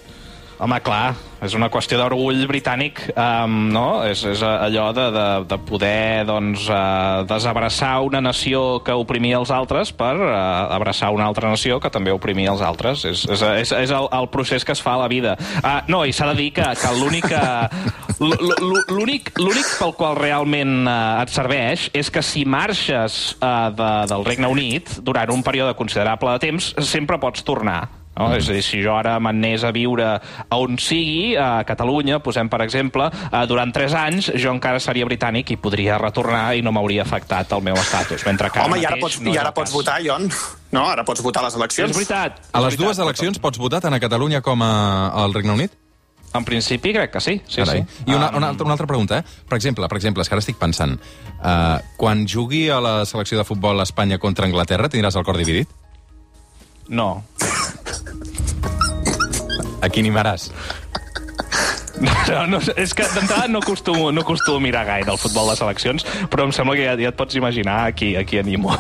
Home, 0.63 0.77
clar, 0.87 1.17
és 1.43 1.55
una 1.59 1.67
qüestió 1.73 1.99
d'orgull 1.99 2.45
britànic, 2.47 3.01
um, 3.19 3.57
no? 3.75 4.05
És, 4.07 4.23
és 4.29 4.43
allò 4.47 4.87
de, 4.95 5.09
de, 5.11 5.25
de 5.51 5.59
poder 5.67 6.23
doncs, 6.29 6.69
uh, 6.71 7.25
desabraçar 7.27 7.97
una 8.07 8.21
nació 8.23 8.79
que 8.87 8.95
oprimia 8.95 9.41
els 9.41 9.51
altres 9.51 9.91
per 9.93 10.15
uh, 10.15 10.31
abraçar 10.77 11.11
una 11.15 11.27
altra 11.27 11.51
nació 11.51 11.81
que 11.83 11.91
també 11.91 12.15
oprimia 12.15 12.53
els 12.55 12.63
altres. 12.63 13.03
És, 13.11 13.25
és, 13.27 13.43
és, 13.65 13.75
és 13.83 13.95
el, 13.95 14.07
el 14.15 14.31
procés 14.31 14.65
que 14.65 14.77
es 14.77 14.83
fa 14.85 14.95
a 14.95 15.03
la 15.03 15.11
vida. 15.11 15.35
Uh, 15.59 15.81
no, 15.91 16.05
i 16.07 16.15
s'ha 16.15 16.31
de 16.31 16.39
dir 16.39 16.53
que, 16.55 16.71
que 16.79 16.95
l'únic 17.01 17.27
l'únic 18.95 19.33
l'únic 19.43 19.75
pel 19.81 19.93
qual 19.99 20.15
realment 20.21 20.85
uh, 20.87 21.19
et 21.25 21.35
serveix 21.35 21.89
és 21.99 22.13
que 22.15 22.23
si 22.23 22.45
marxes 22.47 23.35
uh, 23.41 23.75
de, 23.75 23.91
del 24.13 24.25
Regne 24.29 24.55
Unit 24.55 25.01
durant 25.03 25.35
un 25.35 25.43
període 25.43 25.75
considerable 25.75 26.39
de 26.39 26.47
temps, 26.47 26.73
sempre 26.95 27.19
pots 27.19 27.43
tornar. 27.43 28.04
No? 28.17 28.29
És 28.37 28.47
a 28.49 28.53
dir, 28.55 28.63
si 28.63 28.79
jo 28.83 28.93
ara 28.95 29.17
m'anés 29.19 29.65
a 29.67 29.73
viure 29.75 30.07
a 30.15 30.57
on 30.63 30.77
sigui, 30.79 31.35
a 31.37 31.65
Catalunya, 31.67 32.21
posem 32.23 32.49
per 32.49 32.61
exemple, 32.63 33.09
eh, 33.11 33.45
durant 33.51 33.73
3 33.75 33.95
anys, 33.99 34.29
jo 34.39 34.53
encara 34.55 34.79
seria 34.79 35.05
britànic 35.09 35.51
i 35.51 35.57
podria 35.57 35.99
retornar 35.99 36.55
i 36.55 36.63
no 36.63 36.71
m'hauria 36.71 37.03
afectat 37.03 37.51
el 37.53 37.63
meu 37.67 37.75
estatus. 37.75 38.23
Mentre 38.27 38.51
que 38.55 38.61
Home, 38.63 38.79
i 38.79 38.85
ara 38.87 38.97
pots, 39.01 39.19
no 39.21 39.31
i 39.31 39.35
és 39.35 39.41
ara 39.41 39.51
pots 39.53 39.71
cas. 39.71 39.75
votar, 39.75 39.99
Jon. 40.07 40.29
No, 40.71 40.85
ara 40.91 41.03
pots 41.05 41.23
votar 41.23 41.43
a 41.43 41.47
les 41.47 41.55
És 41.55 41.59
eleccions. 41.61 41.93
veritat. 41.97 42.39
A 42.53 42.59
és 42.59 42.65
les 42.65 42.77
dues 42.77 42.87
veritat, 42.97 43.05
eleccions 43.05 43.39
pots 43.43 43.59
votar 43.59 43.81
tant 43.81 43.95
a 43.95 44.01
Catalunya 44.01 44.41
com 44.43 44.63
a, 44.63 45.09
al 45.25 45.35
Regne 45.35 45.53
Unit? 45.53 45.73
En 46.35 46.43
principi 46.45 46.93
crec 46.93 47.13
que 47.13 47.21
sí. 47.21 47.41
sí, 47.47 47.61
Carai. 47.63 47.83
sí. 47.87 48.05
I 48.07 48.15
una, 48.15 48.29
Um, 48.31 48.37
una, 48.39 48.49
altra, 48.49 48.65
una 48.65 48.73
altra 48.75 48.87
pregunta, 48.87 49.19
eh? 49.19 49.25
Per 49.49 49.57
exemple, 49.57 49.87
per 49.89 49.97
exemple, 49.99 50.23
és 50.23 50.29
que 50.29 50.35
ara 50.35 50.41
estic 50.43 50.57
pensant, 50.59 50.97
uh, 51.39 51.79
quan 51.97 52.27
jugui 52.27 52.69
a 52.71 52.81
la 52.81 53.05
selecció 53.07 53.39
de 53.39 53.45
futbol 53.45 53.79
Espanya 53.83 54.19
contra 54.19 54.47
Anglaterra, 54.47 54.89
tindràs 54.89 55.15
el 55.15 55.23
cor 55.23 55.37
dividit? 55.37 55.69
No. 56.89 57.23
A 59.85 59.91
qui 59.93 60.01
animaràs? 60.01 60.49
No, 62.01 62.41
no, 62.51 62.59
és 62.81 62.95
que 62.97 63.07
d'entrada 63.15 63.47
no 63.53 63.61
acostumo, 63.63 64.11
no 64.11 64.25
acostumo 64.25 64.59
a 64.59 64.65
mirar 64.65 64.85
gaire 64.89 65.13
el 65.13 65.21
futbol 65.21 65.53
de 65.53 65.59
seleccions, 65.61 66.07
però 66.33 66.49
em 66.49 66.53
sembla 66.57 66.75
que 66.79 66.89
ja, 66.89 66.97
ja 66.99 67.13
et 67.13 67.19
pots 67.19 67.37
imaginar 67.39 67.85
a 67.85 67.95
qui, 67.95 68.15
a 68.19 68.25
qui 68.27 68.41
animo. 68.41 68.75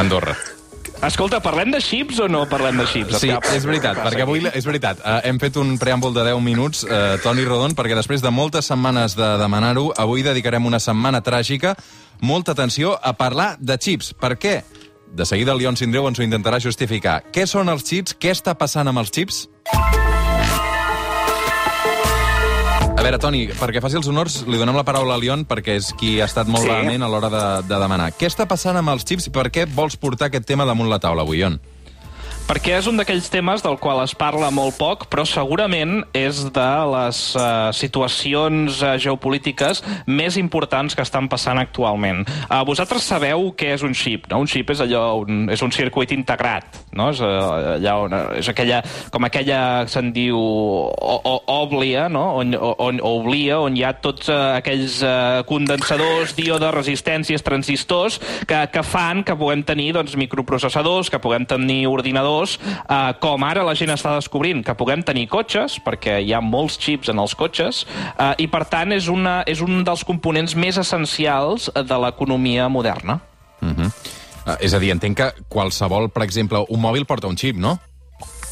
Andorra. 0.00 0.34
Escolta, 1.06 1.42
parlem 1.44 1.70
de 1.74 1.80
xips 1.84 2.18
o 2.24 2.26
no 2.28 2.46
parlem 2.48 2.80
de 2.80 2.86
xips? 2.88 3.18
Sí, 3.20 3.28
és 3.52 3.66
veritat, 3.68 4.00
perquè 4.00 4.24
avui, 4.24 4.40
aquí? 4.40 4.58
és 4.58 4.66
veritat, 4.66 5.02
uh, 5.04 5.18
hem 5.28 5.38
fet 5.42 5.58
un 5.60 5.74
preàmbul 5.78 6.16
de 6.16 6.24
10 6.24 6.40
minuts, 6.42 6.82
uh, 6.88 7.18
Toni 7.22 7.44
Rodon, 7.46 7.76
perquè 7.76 7.98
després 7.98 8.24
de 8.24 8.32
moltes 8.32 8.72
setmanes 8.72 9.14
de 9.18 9.28
demanar-ho, 9.40 9.90
avui 10.00 10.24
dedicarem 10.26 10.66
una 10.66 10.80
setmana 10.80 11.20
tràgica, 11.24 11.76
molta 12.24 12.56
atenció, 12.56 12.96
a 12.96 13.12
parlar 13.12 13.54
de 13.60 13.76
xips. 13.76 14.14
Per 14.16 14.34
què? 14.40 14.56
De 15.12 15.24
seguida 15.24 15.52
el 15.52 15.58
Lion 15.58 15.76
Sindreu 15.76 16.06
ens 16.08 16.18
ho 16.20 16.24
intentarà 16.24 16.58
justificar. 16.60 17.22
Què 17.32 17.46
són 17.48 17.70
els 17.72 17.84
xips? 17.88 18.16
Què 18.20 18.32
està 18.34 18.56
passant 18.58 18.88
amb 18.90 19.00
els 19.00 19.12
xips? 19.14 19.46
A 22.96 23.02
veure, 23.06 23.18
Toni, 23.22 23.44
perquè 23.54 23.80
faci 23.84 23.98
els 24.00 24.08
honors, 24.10 24.40
li 24.48 24.58
donem 24.58 24.74
la 24.76 24.82
paraula 24.84 25.14
a 25.14 25.20
Lion 25.20 25.44
perquè 25.46 25.76
és 25.78 25.92
qui 26.00 26.16
ha 26.20 26.26
estat 26.26 26.48
molt 26.48 26.64
Sí. 26.64 26.70
vehement 26.72 27.02
a 27.04 27.08
l'hora 27.08 27.28
de, 27.30 27.44
de 27.68 27.78
demanar. 27.78 28.10
Què 28.18 28.26
està 28.26 28.46
passant 28.48 28.76
amb 28.76 28.88
els 28.90 29.04
xips 29.06 29.28
i 29.28 29.30
per 29.30 29.50
què 29.52 29.66
vols 29.68 29.96
portar 29.96 30.26
aquest 30.30 30.46
tema 30.48 30.64
damunt 30.64 30.88
la 30.90 30.98
taula 30.98 31.22
avui, 31.22 31.38
Ion? 31.44 31.60
Perquè 32.46 32.76
és 32.78 32.86
un 32.86 32.94
d'aquells 32.94 33.26
temes 33.26 33.62
del 33.64 33.74
qual 33.82 33.98
es 34.04 34.12
parla 34.14 34.52
molt 34.54 34.76
poc, 34.78 35.08
però 35.10 35.24
segurament 35.26 36.04
és 36.14 36.44
de 36.54 36.66
les 36.92 37.18
uh, 37.34 37.72
situacions 37.74 38.76
uh, 38.84 38.92
geopolítiques 39.02 39.80
més 40.06 40.36
importants 40.38 40.94
que 40.94 41.02
estan 41.02 41.26
passant 41.26 41.58
actualment. 41.58 42.20
Uh, 42.46 42.60
vosaltres 42.68 43.08
sabeu 43.10 43.48
què 43.58 43.72
és 43.74 43.82
un 43.82 43.96
xip, 43.98 44.28
no? 44.30 44.38
Un 44.44 44.50
xip 44.50 44.70
és 44.70 44.82
allò, 44.84 45.00
un, 45.24 45.48
és 45.50 45.64
un 45.66 45.74
circuit 45.74 46.14
integrat, 46.14 46.78
no? 46.94 47.08
És, 47.10 47.24
uh, 47.24 47.72
allà 47.80 47.96
on, 48.04 48.14
és 48.38 48.52
aquella, 48.54 48.78
com 49.10 49.26
aquella 49.26 49.58
que 49.88 49.96
se'n 49.96 50.12
diu 50.14 50.38
o, 50.38 51.18
o, 51.18 51.34
òblia, 51.56 52.06
no? 52.06 52.28
On, 52.44 52.54
on, 52.54 53.02
oblia, 53.10 53.58
on 53.58 53.74
hi 53.74 53.82
ha 53.82 53.96
tots 53.98 54.30
uh, 54.30 54.54
aquells 54.60 55.00
uh, 55.02 55.42
condensadors, 55.50 56.36
díodes, 56.38 56.70
resistències, 56.78 57.42
transistors, 57.42 58.20
que, 58.46 58.62
que 58.70 58.86
fan 58.86 59.26
que 59.26 59.34
puguem 59.34 59.66
tenir 59.66 59.90
doncs, 59.98 60.14
microprocessadors, 60.14 61.10
que 61.10 61.22
puguem 61.26 61.50
tenir 61.50 61.82
ordinadors, 61.90 62.35
eh, 62.44 63.12
com 63.22 63.44
ara 63.46 63.64
la 63.66 63.74
gent 63.78 63.92
està 63.94 64.14
descobrint, 64.16 64.62
que 64.66 64.74
puguem 64.78 65.02
tenir 65.06 65.26
cotxes, 65.32 65.78
perquè 65.84 66.18
hi 66.24 66.34
ha 66.36 66.42
molts 66.44 66.78
xips 66.82 67.12
en 67.12 67.22
els 67.22 67.34
cotxes, 67.38 67.84
eh, 68.18 68.34
i 68.44 68.46
per 68.52 68.64
tant 68.70 68.92
és, 68.92 69.08
una, 69.12 69.40
és 69.46 69.62
un 69.64 69.82
dels 69.86 70.04
components 70.04 70.56
més 70.56 70.78
essencials 70.82 71.70
de 71.74 72.00
l'economia 72.04 72.68
moderna. 72.68 73.20
Uh 73.62 73.68
-huh. 73.68 73.86
uh, 74.46 74.56
és 74.60 74.74
a 74.74 74.78
dir, 74.78 74.90
entenc 74.92 75.16
que 75.16 75.32
qualsevol, 75.48 76.10
per 76.10 76.22
exemple, 76.22 76.64
un 76.68 76.80
mòbil 76.80 77.04
porta 77.04 77.26
un 77.26 77.36
xip, 77.36 77.56
no? 77.56 77.78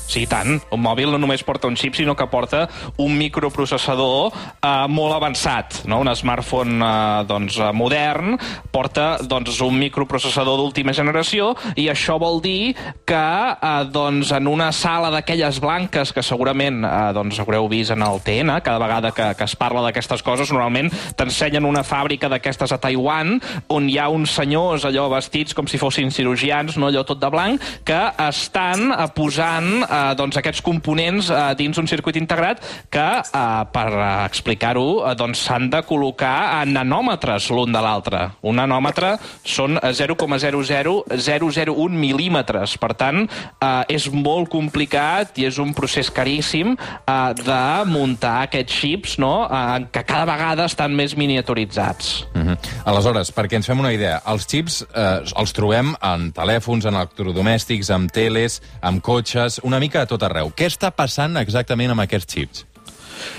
Sí, 0.06 0.26
tant. 0.28 0.58
Un 0.74 0.82
mòbil 0.84 1.10
no 1.12 1.18
només 1.20 1.42
porta 1.46 1.68
un 1.70 1.78
xip, 1.80 1.96
sinó 1.96 2.14
que 2.16 2.26
porta 2.30 2.66
un 3.00 3.16
microprocessador 3.18 4.32
eh, 4.34 4.86
molt 4.92 5.16
avançat. 5.16 5.82
No? 5.88 6.00
Un 6.04 6.12
smartphone 6.14 6.76
eh, 6.84 7.24
doncs, 7.28 7.58
eh, 7.58 7.70
modern 7.72 8.36
porta 8.74 9.18
doncs, 9.24 9.60
un 9.64 9.78
microprocessador 9.80 10.58
d'última 10.60 10.94
generació 10.96 11.52
i 11.80 11.88
això 11.92 12.18
vol 12.20 12.40
dir 12.44 12.74
que 13.08 13.24
eh, 13.54 13.72
doncs, 13.92 14.32
en 14.36 14.50
una 14.50 14.70
sala 14.76 15.10
d'aquelles 15.14 15.60
blanques 15.62 16.12
que 16.12 16.24
segurament 16.24 16.84
eh, 16.84 16.92
doncs, 17.16 17.40
haureu 17.40 17.68
vist 17.72 17.94
en 17.94 18.04
el 18.04 18.20
TN, 18.24 18.58
cada 18.64 18.80
vegada 18.82 19.12
que, 19.16 19.30
que 19.38 19.48
es 19.48 19.56
parla 19.56 19.86
d'aquestes 19.86 20.22
coses, 20.26 20.52
normalment 20.52 20.92
t'ensenyen 21.16 21.64
una 21.66 21.84
fàbrica 21.86 22.28
d'aquestes 22.32 22.74
a 22.74 22.80
Taiwan 22.82 23.38
on 23.72 23.88
hi 23.88 23.98
ha 23.98 24.10
uns 24.12 24.36
senyors 24.36 24.84
allò 24.88 25.08
vestits 25.12 25.56
com 25.56 25.68
si 25.70 25.80
fossin 25.80 26.12
cirurgians, 26.14 26.76
no 26.78 26.90
allò 26.90 27.04
tot 27.06 27.20
de 27.22 27.30
blanc, 27.32 27.62
que 27.86 28.00
estan 28.28 28.90
eh, 28.92 29.08
posant 29.16 29.84
eh, 29.94 30.14
doncs, 30.18 30.36
aquests 30.40 30.62
components 30.64 31.28
eh, 31.30 31.54
dins 31.58 31.78
un 31.78 31.86
circuit 31.90 32.16
integrat 32.18 32.62
que, 32.90 33.22
eh, 33.22 33.64
per 33.72 33.88
explicar-ho, 34.24 35.06
eh, 35.06 35.14
doncs 35.18 35.38
s'han 35.46 35.70
de 35.70 35.82
col·locar 35.86 36.60
a 36.60 36.64
nanòmetres 36.66 37.50
l'un 37.54 37.72
de 37.72 37.80
l'altre. 37.84 38.30
Un 38.42 38.56
nanòmetre 38.60 39.18
són 39.44 39.78
0,00001 39.78 41.92
mil·límetres. 42.04 42.78
Per 42.80 42.92
tant, 42.98 43.28
eh, 43.60 43.94
és 43.94 44.10
molt 44.12 44.48
complicat 44.52 45.38
i 45.38 45.44
és 45.46 45.58
un 45.58 45.74
procés 45.74 46.10
caríssim 46.10 46.76
eh, 46.76 47.32
de 47.38 47.84
muntar 47.90 48.42
aquests 48.48 48.74
xips 48.80 49.18
no? 49.22 49.34
eh, 49.46 49.86
que 49.92 50.04
cada 50.04 50.24
vegada 50.28 50.64
estan 50.70 50.94
més 50.94 51.16
miniaturitzats. 51.16 52.26
Uh 52.34 52.42
-huh. 52.42 52.56
Aleshores, 52.84 53.32
perquè 53.34 53.54
ens 53.56 53.66
fem 53.66 53.80
una 53.80 53.92
idea, 53.92 54.22
els 54.26 54.46
xips 54.46 54.86
eh, 54.94 55.20
els 55.36 55.52
trobem 55.52 55.94
en 56.02 56.32
telèfons, 56.32 56.86
en 56.86 56.94
electrodomèstics, 56.94 57.90
en 57.90 58.08
teles, 58.08 58.62
en 58.82 59.00
cotxes, 59.00 59.60
una 59.62 59.78
mica 59.84 60.04
a 60.04 60.08
tot 60.08 60.22
arreu. 60.24 60.52
Què 60.56 60.68
està 60.70 60.90
passant 60.94 61.36
exactament 61.40 61.92
amb 61.92 62.04
aquests 62.06 62.32
xips? 62.36 62.64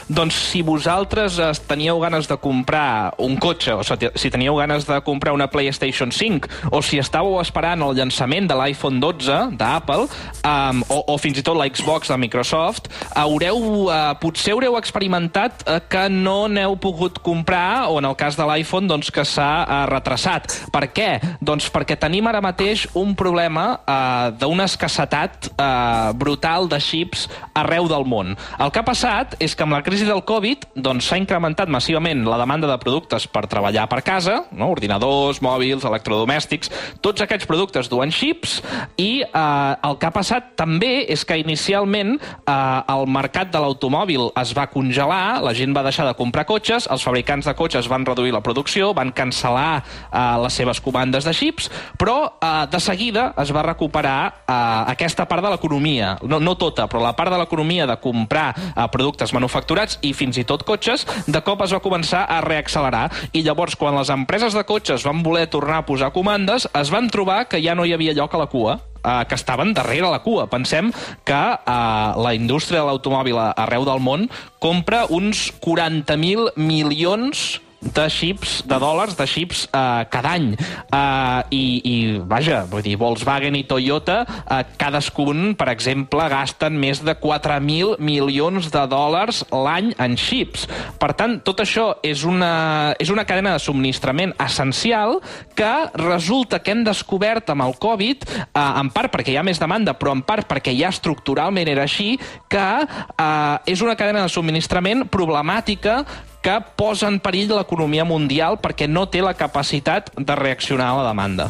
Doncs 0.08 0.36
si 0.52 0.62
vosaltres 0.62 1.40
eh, 1.40 1.52
teníeu 1.68 2.00
ganes 2.00 2.28
de 2.30 2.38
comprar 2.38 3.16
un 3.18 3.38
cotxe, 3.42 3.74
o 3.74 3.82
si 3.84 4.30
teníeu 4.30 4.56
ganes 4.60 4.86
de 4.86 5.00
comprar 5.02 5.34
una 5.34 5.48
PlayStation 5.50 6.12
5, 6.12 6.72
o 6.72 6.82
si 6.86 7.00
estàveu 7.02 7.40
esperant 7.42 7.82
el 7.86 7.96
llançament 7.98 8.50
de 8.50 8.58
l'iPhone 8.58 9.00
12 9.02 9.58
d'Apple, 9.58 10.08
um, 10.46 10.84
o, 10.90 11.00
o 11.14 11.18
fins 11.22 11.42
i 11.42 11.46
tot 11.46 11.58
la 11.58 11.68
Xbox 11.70 12.12
de 12.12 12.18
Microsoft, 12.22 12.90
haureu, 13.16 13.60
uh, 13.88 14.14
potser 14.22 14.54
haureu 14.56 14.78
experimentat 14.80 15.66
uh, 15.66 15.80
que 15.90 16.06
no 16.12 16.46
n'heu 16.52 16.78
pogut 16.82 17.20
comprar, 17.26 17.90
o 17.90 18.00
en 18.00 18.10
el 18.10 18.18
cas 18.20 18.38
de 18.38 18.46
l'iPhone, 18.46 18.90
doncs 18.92 19.12
que 19.14 19.26
s'ha 19.26 19.52
uh, 19.64 19.82
retrasat. 19.90 20.54
Per 20.74 20.86
què? 20.94 21.10
Doncs 21.42 21.70
perquè 21.74 21.98
tenim 22.00 22.28
ara 22.30 22.44
mateix 22.44 22.86
un 22.94 23.16
problema 23.18 23.68
uh, 23.82 24.30
d'una 24.38 24.70
escassetat 24.70 25.50
uh, 25.56 26.14
brutal 26.18 26.70
de 26.72 26.80
xips 26.82 27.28
arreu 27.56 27.90
del 27.90 28.06
món. 28.08 28.36
El 28.60 28.72
que 28.72 28.82
ha 28.82 28.88
passat 28.88 29.36
és 29.44 29.56
que 29.56 29.66
amb 29.66 29.75
la 29.76 29.84
crisi 29.84 30.06
del 30.08 30.22
Covid 30.24 30.70
doncs, 30.80 31.10
s'ha 31.10 31.18
incrementat 31.20 31.68
massivament 31.72 32.22
la 32.24 32.38
demanda 32.40 32.68
de 32.70 32.78
productes 32.80 33.26
per 33.28 33.44
treballar 33.52 33.90
per 33.92 34.00
casa, 34.08 34.38
no? 34.56 34.70
ordinadors, 34.72 35.42
mòbils, 35.44 35.84
electrodomèstics, 35.84 36.72
tots 37.04 37.24
aquests 37.26 37.48
productes 37.50 37.90
duen 37.92 38.14
xips 38.14 38.62
i 39.02 39.26
eh, 39.26 39.88
el 39.90 39.98
que 40.00 40.08
ha 40.08 40.14
passat 40.16 40.54
també 40.56 41.04
és 41.12 41.26
que 41.28 41.36
inicialment 41.42 42.14
eh, 42.16 42.54
el 42.94 43.04
mercat 43.12 43.52
de 43.52 43.60
l'automòbil 43.60 44.30
es 44.40 44.54
va 44.56 44.70
congelar, 44.72 45.42
la 45.44 45.52
gent 45.58 45.76
va 45.76 45.84
deixar 45.84 46.08
de 46.08 46.16
comprar 46.16 46.46
cotxes, 46.48 46.88
els 46.92 47.04
fabricants 47.04 47.50
de 47.50 47.56
cotxes 47.58 47.92
van 47.92 48.08
reduir 48.08 48.32
la 48.32 48.44
producció, 48.46 48.94
van 48.96 49.12
cancel·lar 49.12 49.82
eh, 49.82 50.24
les 50.46 50.62
seves 50.62 50.80
comandes 50.80 51.28
de 51.28 51.36
xips, 51.36 51.68
però 52.00 52.18
eh, 52.40 52.54
de 52.72 52.80
seguida 52.80 53.34
es 53.44 53.52
va 53.52 53.66
recuperar 53.68 54.18
eh, 54.46 54.56
aquesta 54.96 55.28
part 55.28 55.44
de 55.44 55.52
l'economia, 55.52 56.16
no, 56.24 56.40
no 56.40 56.56
tota, 56.56 56.88
però 56.88 57.04
la 57.04 57.16
part 57.18 57.36
de 57.36 57.44
l'economia 57.44 57.92
de 57.92 58.00
comprar 58.00 58.48
eh, 58.56 58.88
productes 58.96 59.36
manufacturats 59.36 59.65
i 60.02 60.14
fins 60.14 60.38
i 60.38 60.46
tot 60.48 60.64
cotxes, 60.64 61.06
de 61.28 61.42
cop 61.42 61.62
es 61.66 61.74
va 61.74 61.82
començar 61.84 62.26
a 62.30 62.42
reaccelerar. 62.42 63.10
I 63.34 63.44
llavors, 63.44 63.76
quan 63.76 63.96
les 63.98 64.10
empreses 64.10 64.54
de 64.54 64.64
cotxes 64.64 65.04
van 65.04 65.24
voler 65.24 65.48
tornar 65.48 65.82
a 65.82 65.86
posar 65.86 66.12
comandes, 66.14 66.68
es 66.74 66.92
van 66.92 67.10
trobar 67.10 67.46
que 67.50 67.62
ja 67.62 67.76
no 67.76 67.86
hi 67.86 67.94
havia 67.94 68.14
lloc 68.14 68.34
a 68.34 68.42
la 68.44 68.48
cua 68.48 68.80
eh, 69.04 69.26
que 69.28 69.36
estaven 69.36 69.74
darrere 69.74 70.10
la 70.10 70.22
cua. 70.24 70.48
Pensem 70.48 70.92
que 71.26 71.42
eh, 71.58 72.10
la 72.18 72.34
indústria 72.34 72.82
de 72.82 72.88
l'automòbil 72.88 73.40
arreu 73.56 73.86
del 73.86 74.02
món 74.02 74.30
compra 74.60 75.06
uns 75.10 75.52
40.000 75.62 76.56
milions 76.56 77.62
de 77.94 78.06
xips, 78.10 78.64
de 78.66 78.78
dòlars, 78.82 79.16
de 79.18 79.28
xips 79.30 79.66
eh, 79.70 80.06
cada 80.10 80.34
any. 80.36 80.54
Eh, 80.56 81.42
i, 81.56 81.64
I, 81.86 81.96
vaja, 82.26 82.64
vull 82.70 82.84
dir, 82.86 82.96
Volkswagen 83.00 83.58
i 83.58 83.66
Toyota, 83.70 84.24
eh, 84.26 84.62
cadascun, 84.80 85.54
per 85.60 85.70
exemple, 85.74 86.26
gasten 86.32 86.80
més 86.82 87.04
de 87.06 87.16
4.000 87.22 88.00
milions 88.04 88.72
de 88.74 88.86
dòlars 88.90 89.44
l'any 89.54 89.94
en 90.02 90.18
xips. 90.20 90.66
Per 91.02 91.12
tant, 91.18 91.38
tot 91.46 91.62
això 91.64 91.92
és 92.06 92.26
una, 92.28 92.96
és 93.02 93.12
una 93.14 93.26
cadena 93.28 93.56
de 93.56 93.64
subministrament 93.64 94.34
essencial 94.42 95.20
que 95.56 95.74
resulta 96.02 96.62
que 96.64 96.74
hem 96.74 96.84
descobert 96.88 97.52
amb 97.54 97.68
el 97.68 97.78
Covid, 97.82 98.26
eh, 98.26 98.66
en 98.66 98.92
part 98.96 99.14
perquè 99.14 99.36
hi 99.36 99.40
ha 99.40 99.46
més 99.46 99.62
demanda, 99.62 99.96
però 99.98 100.16
en 100.16 100.26
part 100.26 100.50
perquè 100.50 100.74
ja 100.78 100.92
estructuralment 100.94 101.70
era 101.70 101.86
així, 101.86 102.16
que 102.50 102.70
eh, 102.86 103.72
és 103.72 103.82
una 103.86 103.98
cadena 104.00 104.26
de 104.26 104.34
subministrament 104.34 105.06
problemàtica 105.12 106.02
que 106.46 106.60
posa 106.78 107.08
en 107.10 107.18
perill 107.18 107.50
l'economia 107.58 108.06
mundial 108.06 108.60
perquè 108.62 108.86
no 108.86 109.08
té 109.10 109.24
la 109.26 109.34
capacitat 109.34 110.12
de 110.14 110.36
reaccionar 110.38 110.92
a 110.92 111.00
la 111.00 111.08
demanda. 111.10 111.50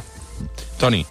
Toni. 0.80 1.04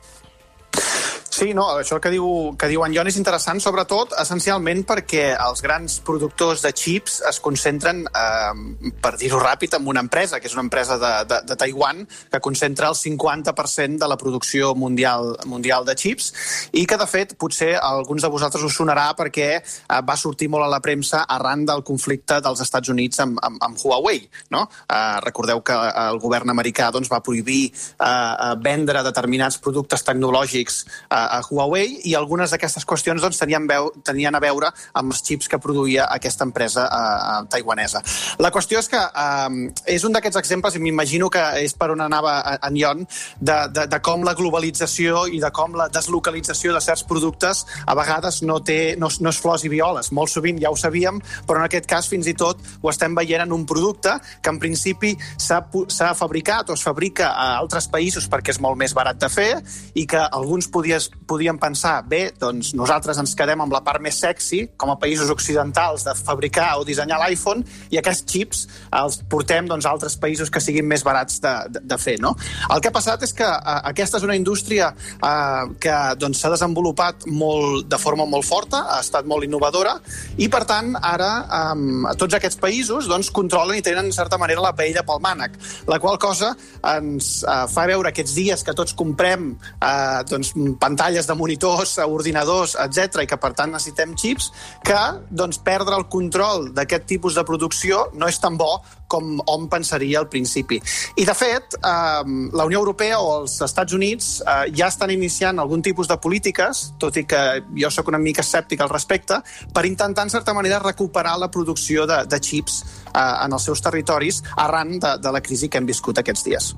Sí, 1.44 1.52
no, 1.52 1.66
això 1.76 1.98
que 2.00 2.08
diu, 2.08 2.24
que 2.56 2.70
diu 2.70 2.80
en 2.86 2.94
Jon 2.96 3.08
és 3.10 3.18
interessant, 3.20 3.58
sobretot, 3.60 4.14
essencialment 4.22 4.78
perquè 4.88 5.34
els 5.34 5.60
grans 5.60 5.98
productors 6.06 6.62
de 6.64 6.70
xips 6.72 7.18
es 7.28 7.38
concentren, 7.44 7.98
eh, 8.08 8.92
per 9.04 9.10
dir-ho 9.20 9.36
ràpid, 9.42 9.74
en 9.76 9.90
una 9.92 10.00
empresa, 10.00 10.38
que 10.40 10.48
és 10.48 10.54
una 10.56 10.64
empresa 10.64 10.96
de, 10.96 11.10
de, 11.28 11.40
de 11.44 11.56
Taiwan, 11.60 12.00
que 12.32 12.40
concentra 12.40 12.88
el 12.88 12.96
50% 12.96 14.00
de 14.00 14.08
la 14.08 14.16
producció 14.16 14.70
mundial, 14.74 15.34
mundial 15.44 15.84
de 15.84 15.92
xips, 16.00 16.30
i 16.72 16.86
que, 16.88 16.96
de 16.96 17.08
fet, 17.10 17.36
potser 17.36 17.74
alguns 17.76 18.24
de 18.24 18.32
vosaltres 18.32 18.64
us 18.64 18.80
sonarà 18.80 19.10
perquè 19.12 19.50
eh, 19.58 20.00
va 20.00 20.16
sortir 20.16 20.48
molt 20.48 20.64
a 20.64 20.70
la 20.72 20.80
premsa 20.80 21.26
arran 21.28 21.68
del 21.68 21.84
conflicte 21.84 22.40
dels 22.40 22.64
Estats 22.64 22.88
Units 22.88 23.20
amb, 23.20 23.36
amb, 23.44 23.60
amb 23.68 23.84
Huawei. 23.84 24.22
No? 24.48 24.64
Eh, 24.88 25.20
recordeu 25.28 25.60
que 25.60 25.76
el 26.06 26.22
govern 26.24 26.56
americà 26.56 26.88
doncs, 26.88 27.12
va 27.12 27.20
prohibir 27.20 27.68
eh, 27.68 28.50
vendre 28.64 29.04
determinats 29.04 29.60
productes 29.60 30.08
tecnològics 30.08 30.82
eh, 30.88 31.33
a 31.34 31.42
Huawei 31.44 31.98
i 32.08 32.14
algunes 32.18 32.52
d'aquestes 32.54 32.86
qüestions 32.88 33.22
doncs, 33.22 33.38
tenien, 33.40 33.66
veu, 33.70 33.90
tenien 34.06 34.34
a 34.34 34.42
veure 34.42 34.70
amb 34.94 35.12
els 35.12 35.22
xips 35.24 35.50
que 35.50 35.60
produïa 35.62 36.08
aquesta 36.12 36.46
empresa 36.46 36.86
uh, 36.86 37.40
taiwanesa. 37.50 38.02
La 38.42 38.52
qüestió 38.54 38.80
és 38.82 38.90
que 38.90 39.00
uh, 39.00 39.50
és 39.90 40.04
un 40.06 40.14
d'aquests 40.14 40.40
exemples, 40.40 40.76
i 40.76 40.82
m'imagino 40.82 41.30
que 41.32 41.42
és 41.64 41.74
per 41.78 41.90
on 41.94 42.04
anava 42.04 42.36
en 42.56 42.76
Ion, 42.78 43.04
de, 43.40 43.58
de, 43.74 43.86
de 43.90 44.00
com 44.04 44.24
la 44.26 44.34
globalització 44.38 45.26
i 45.32 45.40
de 45.42 45.50
com 45.54 45.76
la 45.78 45.88
deslocalització 45.92 46.74
de 46.74 46.82
certs 46.84 47.04
productes 47.08 47.64
a 47.86 47.96
vegades 47.98 48.42
no, 48.42 48.60
té, 48.64 48.94
no, 49.00 49.10
no 49.20 49.32
és 49.32 49.40
flors 49.40 49.64
i 49.66 49.72
violes. 49.72 50.10
Molt 50.16 50.32
sovint 50.32 50.60
ja 50.62 50.72
ho 50.72 50.78
sabíem, 50.78 51.20
però 51.48 51.60
en 51.60 51.68
aquest 51.68 51.88
cas 51.90 52.08
fins 52.10 52.28
i 52.30 52.36
tot 52.38 52.60
ho 52.82 52.90
estem 52.92 53.14
veient 53.16 53.44
en 53.46 53.54
un 53.56 53.66
producte 53.68 54.16
que 54.42 54.52
en 54.52 54.60
principi 54.62 55.14
s'ha 55.38 56.12
fabricat 56.18 56.70
o 56.70 56.78
es 56.78 56.84
fabrica 56.84 57.30
a 57.32 57.54
altres 57.58 57.88
països 57.92 58.28
perquè 58.30 58.54
és 58.54 58.60
molt 58.62 58.78
més 58.80 58.94
barat 58.96 59.18
de 59.20 59.30
fer 59.32 59.50
i 59.94 60.06
que 60.10 60.20
alguns 60.20 60.68
podies, 60.72 61.10
podien 61.26 61.59
pensar, 61.61 61.99
bé, 62.09 62.28
doncs 62.40 62.73
nosaltres 62.76 63.19
ens 63.21 63.35
quedem 63.38 63.61
amb 63.64 63.73
la 63.75 63.83
part 63.85 64.02
més 64.04 64.19
sexy, 64.21 64.64
com 64.81 64.93
a 64.93 64.99
països 65.00 65.31
occidentals, 65.33 66.04
de 66.07 66.14
fabricar 66.19 66.75
o 66.81 66.85
dissenyar 66.87 67.19
l'iPhone, 67.23 67.64
i 67.93 68.00
aquests 68.00 68.25
xips 68.31 68.64
els 69.00 69.21
portem 69.31 69.69
doncs, 69.71 69.87
a 69.87 69.93
altres 69.95 70.16
països 70.21 70.52
que 70.52 70.62
siguin 70.62 70.87
més 70.88 71.04
barats 71.07 71.40
de, 71.43 71.54
de, 71.75 71.83
de 71.85 71.99
fer. 72.00 72.16
No? 72.23 72.35
El 72.71 72.83
que 72.83 72.90
ha 72.90 72.95
passat 72.95 73.25
és 73.26 73.35
que 73.37 73.47
uh, 73.47 73.81
aquesta 73.90 74.21
és 74.21 74.26
una 74.26 74.37
indústria 74.38 74.93
uh, 74.95 75.64
que 75.81 75.95
doncs, 76.21 76.40
s'ha 76.40 76.50
doncs, 76.50 76.61
desenvolupat 76.61 77.26
molt, 77.31 77.88
de 77.90 77.99
forma 78.00 78.26
molt 78.31 78.47
forta, 78.47 78.85
ha 78.95 79.00
estat 79.02 79.26
molt 79.28 79.47
innovadora, 79.47 79.97
i 80.38 80.49
per 80.52 80.64
tant 80.69 80.95
ara 81.00 81.31
um, 81.75 82.07
tots 82.21 82.38
aquests 82.38 82.61
països 82.62 83.09
doncs, 83.11 83.33
controlen 83.35 83.78
i 83.78 83.85
tenen 83.85 84.09
en 84.09 84.14
certa 84.14 84.38
manera 84.40 84.62
la 84.64 84.75
paella 84.76 85.04
pel 85.07 85.23
mànec, 85.25 85.59
la 85.90 85.99
qual 86.02 86.19
cosa 86.23 86.52
ens 86.95 87.37
uh, 87.43 87.64
fa 87.71 87.87
veure 87.90 88.12
aquests 88.12 88.37
dies 88.37 88.64
que 88.64 88.76
tots 88.76 88.95
comprem 88.97 89.52
uh, 89.54 90.23
doncs, 90.28 90.54
pantalles 90.81 91.13
de 91.23 91.37
monitors, 91.38 91.97
ordinadors, 92.02 92.75
etc 92.83 93.23
i 93.23 93.30
que 93.30 93.38
per 93.40 93.52
tant 93.54 93.71
necessitem 93.73 94.16
xips, 94.18 94.50
que 94.85 95.00
doncs, 95.30 95.61
perdre 95.64 95.97
el 95.97 96.09
control 96.11 96.73
d'aquest 96.75 97.06
tipus 97.06 97.38
de 97.38 97.44
producció 97.47 98.09
no 98.18 98.28
és 98.28 98.40
tan 98.42 98.59
bo 98.59 98.80
com 99.14 99.38
hom 99.47 99.68
pensaria 99.71 100.18
al 100.18 100.28
principi. 100.28 100.80
I, 101.16 101.26
de 101.28 101.35
fet, 101.38 101.76
eh, 101.78 102.23
la 102.56 102.66
Unió 102.66 102.80
Europea 102.80 103.21
o 103.21 103.30
els 103.42 103.61
Estats 103.62 103.94
Units 103.94 104.30
eh, 104.40 104.73
ja 104.75 104.88
estan 104.90 105.12
iniciant 105.14 105.61
algun 105.62 105.85
tipus 105.85 106.11
de 106.11 106.18
polítiques, 106.18 106.87
tot 106.99 107.16
i 107.21 107.26
que 107.28 107.42
jo 107.78 107.92
sóc 107.94 108.11
una 108.11 108.18
mica 108.18 108.42
escèptic 108.42 108.83
al 108.83 108.90
respecte, 108.92 109.38
per 109.75 109.87
intentar, 109.87 110.26
en 110.26 110.35
certa 110.35 110.54
manera, 110.56 110.83
recuperar 110.83 111.37
la 111.38 111.50
producció 111.50 112.09
de, 112.11 112.25
de 112.26 112.40
xips 112.42 112.83
eh, 112.83 113.21
en 113.21 113.54
els 113.54 113.71
seus 113.71 113.85
territoris 113.85 114.42
arran 114.56 114.99
de, 114.99 115.16
de 115.21 115.33
la 115.33 115.44
crisi 115.44 115.68
que 115.68 115.78
hem 115.78 115.87
viscut 115.87 116.18
aquests 116.18 116.44
dies. 116.50 116.75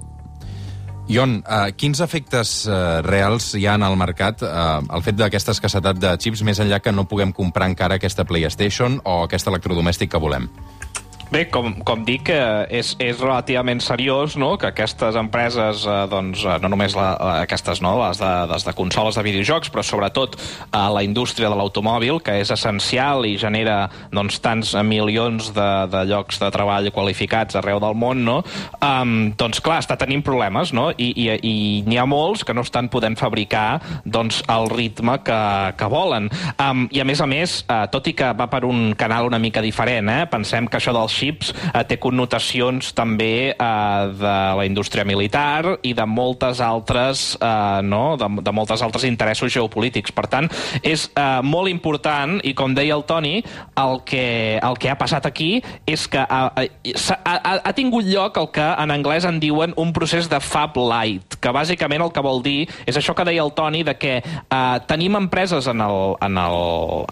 Ion, 1.06 1.36
uh, 1.46 1.68
quins 1.78 2.00
efectes 2.02 2.64
uh, 2.66 2.98
reals 3.06 3.52
hi 3.54 3.62
ha 3.70 3.76
en 3.78 3.84
el 3.86 3.94
mercat 3.98 4.40
uh, 4.42 4.80
el 4.96 5.04
fet 5.06 5.14
d'aquesta 5.14 5.54
escassetat 5.54 6.00
de 6.02 6.10
xips 6.18 6.42
més 6.42 6.58
enllà 6.58 6.80
que 6.82 6.90
no 6.90 7.06
puguem 7.06 7.30
comprar 7.36 7.68
encara 7.70 8.00
aquesta 8.00 8.26
PlayStation 8.26 8.98
o 9.04 9.20
aquest 9.28 9.46
electrodomèstic 9.46 10.10
que 10.10 10.22
volem? 10.22 10.48
Bé, 11.26 11.48
com, 11.50 11.72
com 11.82 12.04
dic, 12.06 12.28
eh, 12.30 12.78
és, 12.78 12.92
és 13.02 13.18
relativament 13.18 13.80
seriós 13.82 14.36
no? 14.38 14.52
que 14.62 14.68
aquestes 14.70 15.16
empreses, 15.18 15.82
eh, 15.82 15.94
doncs, 16.06 16.44
eh, 16.46 16.58
no 16.62 16.70
només 16.70 16.94
la, 16.94 17.16
aquestes, 17.42 17.80
no? 17.82 17.96
les, 17.98 18.20
de, 18.22 18.30
les 18.46 18.62
de 18.62 18.74
consoles 18.78 19.18
de 19.18 19.24
videojocs, 19.26 19.72
però 19.74 19.82
sobretot 19.82 20.36
eh, 20.38 20.78
la 20.94 21.02
indústria 21.02 21.50
de 21.50 21.58
l'automòbil, 21.58 22.20
que 22.22 22.36
és 22.44 22.52
essencial 22.54 23.26
i 23.26 23.34
genera 23.42 23.88
doncs, 24.14 24.38
tants 24.44 24.76
milions 24.86 25.50
de, 25.56 25.70
de 25.90 26.04
llocs 26.06 26.38
de 26.38 26.52
treball 26.54 26.92
qualificats 26.94 27.58
arreu 27.58 27.82
del 27.82 27.98
món, 27.98 28.22
no? 28.22 28.36
um, 28.78 29.16
doncs 29.34 29.58
clar, 29.58 29.80
està 29.82 29.98
tenint 29.98 30.22
problemes, 30.22 30.70
no? 30.76 30.92
I, 30.94 31.10
i, 31.10 31.26
i 31.42 31.56
n'hi 31.90 31.98
ha 31.98 32.06
molts 32.06 32.46
que 32.46 32.54
no 32.54 32.62
estan 32.62 32.86
podent 32.92 33.18
fabricar 33.18 33.80
doncs, 34.04 34.44
el 34.52 34.70
ritme 34.70 35.18
que, 35.26 35.42
que 35.74 35.90
volen. 35.90 36.30
Um, 36.54 36.86
I 36.94 37.02
a 37.02 37.08
més 37.08 37.18
a 37.18 37.26
més, 37.26 37.58
uh, 37.66 37.82
tot 37.90 38.06
i 38.06 38.14
que 38.14 38.30
va 38.38 38.46
per 38.52 38.62
un 38.68 38.92
canal 38.94 39.26
una 39.26 39.42
mica 39.42 39.64
diferent, 39.64 40.14
eh? 40.14 40.22
pensem 40.30 40.70
que 40.70 40.78
això 40.78 40.94
dels 40.94 41.15
xips 41.16 41.52
eh, 41.72 41.82
té 41.88 41.98
connotacions 42.02 42.92
també 42.96 43.52
eh, 43.52 44.12
de 44.20 44.36
la 44.60 44.66
indústria 44.68 45.06
militar 45.08 45.78
i 45.82 45.94
de 45.96 46.06
moltes 46.06 46.60
altres, 46.64 47.26
eh, 47.40 47.80
no? 47.82 48.04
de, 48.20 48.28
de 48.44 48.54
moltes 48.54 48.84
altres 48.84 49.06
interessos 49.08 49.52
geopolítics. 49.54 50.14
Per 50.16 50.26
tant, 50.30 50.50
és 50.82 51.08
eh, 51.12 51.40
molt 51.42 51.72
important, 51.72 52.38
i 52.46 52.54
com 52.56 52.76
deia 52.76 52.96
el 52.96 53.06
Toni, 53.08 53.40
el 53.80 54.00
que, 54.06 54.26
el 54.62 54.78
que 54.80 54.92
ha 54.92 54.98
passat 55.00 55.26
aquí 55.28 55.56
és 55.86 56.06
que 56.10 56.22
ha, 56.22 56.42
ha, 56.52 57.26
ha, 57.26 57.56
ha 57.58 57.74
tingut 57.76 58.06
lloc 58.06 58.38
el 58.40 58.50
que 58.54 58.66
en 58.76 58.92
anglès 58.94 59.26
en 59.26 59.40
diuen 59.42 59.74
un 59.80 59.92
procés 59.96 60.30
de 60.30 60.40
Fab 60.40 60.78
Light, 60.78 61.25
que 61.40 61.52
bàsicament 61.54 62.04
el 62.04 62.12
que 62.14 62.24
vol 62.24 62.42
dir 62.44 62.66
és 62.86 62.96
això 62.96 63.14
que 63.16 63.26
deia 63.26 63.44
el 63.44 63.52
Toni, 63.56 63.82
de 63.86 63.96
que 63.98 64.18
eh, 64.20 64.76
tenim 64.88 65.16
empreses 65.18 65.66
en, 65.70 65.80
el, 65.80 66.16
en, 66.22 66.38
el, 66.40 66.58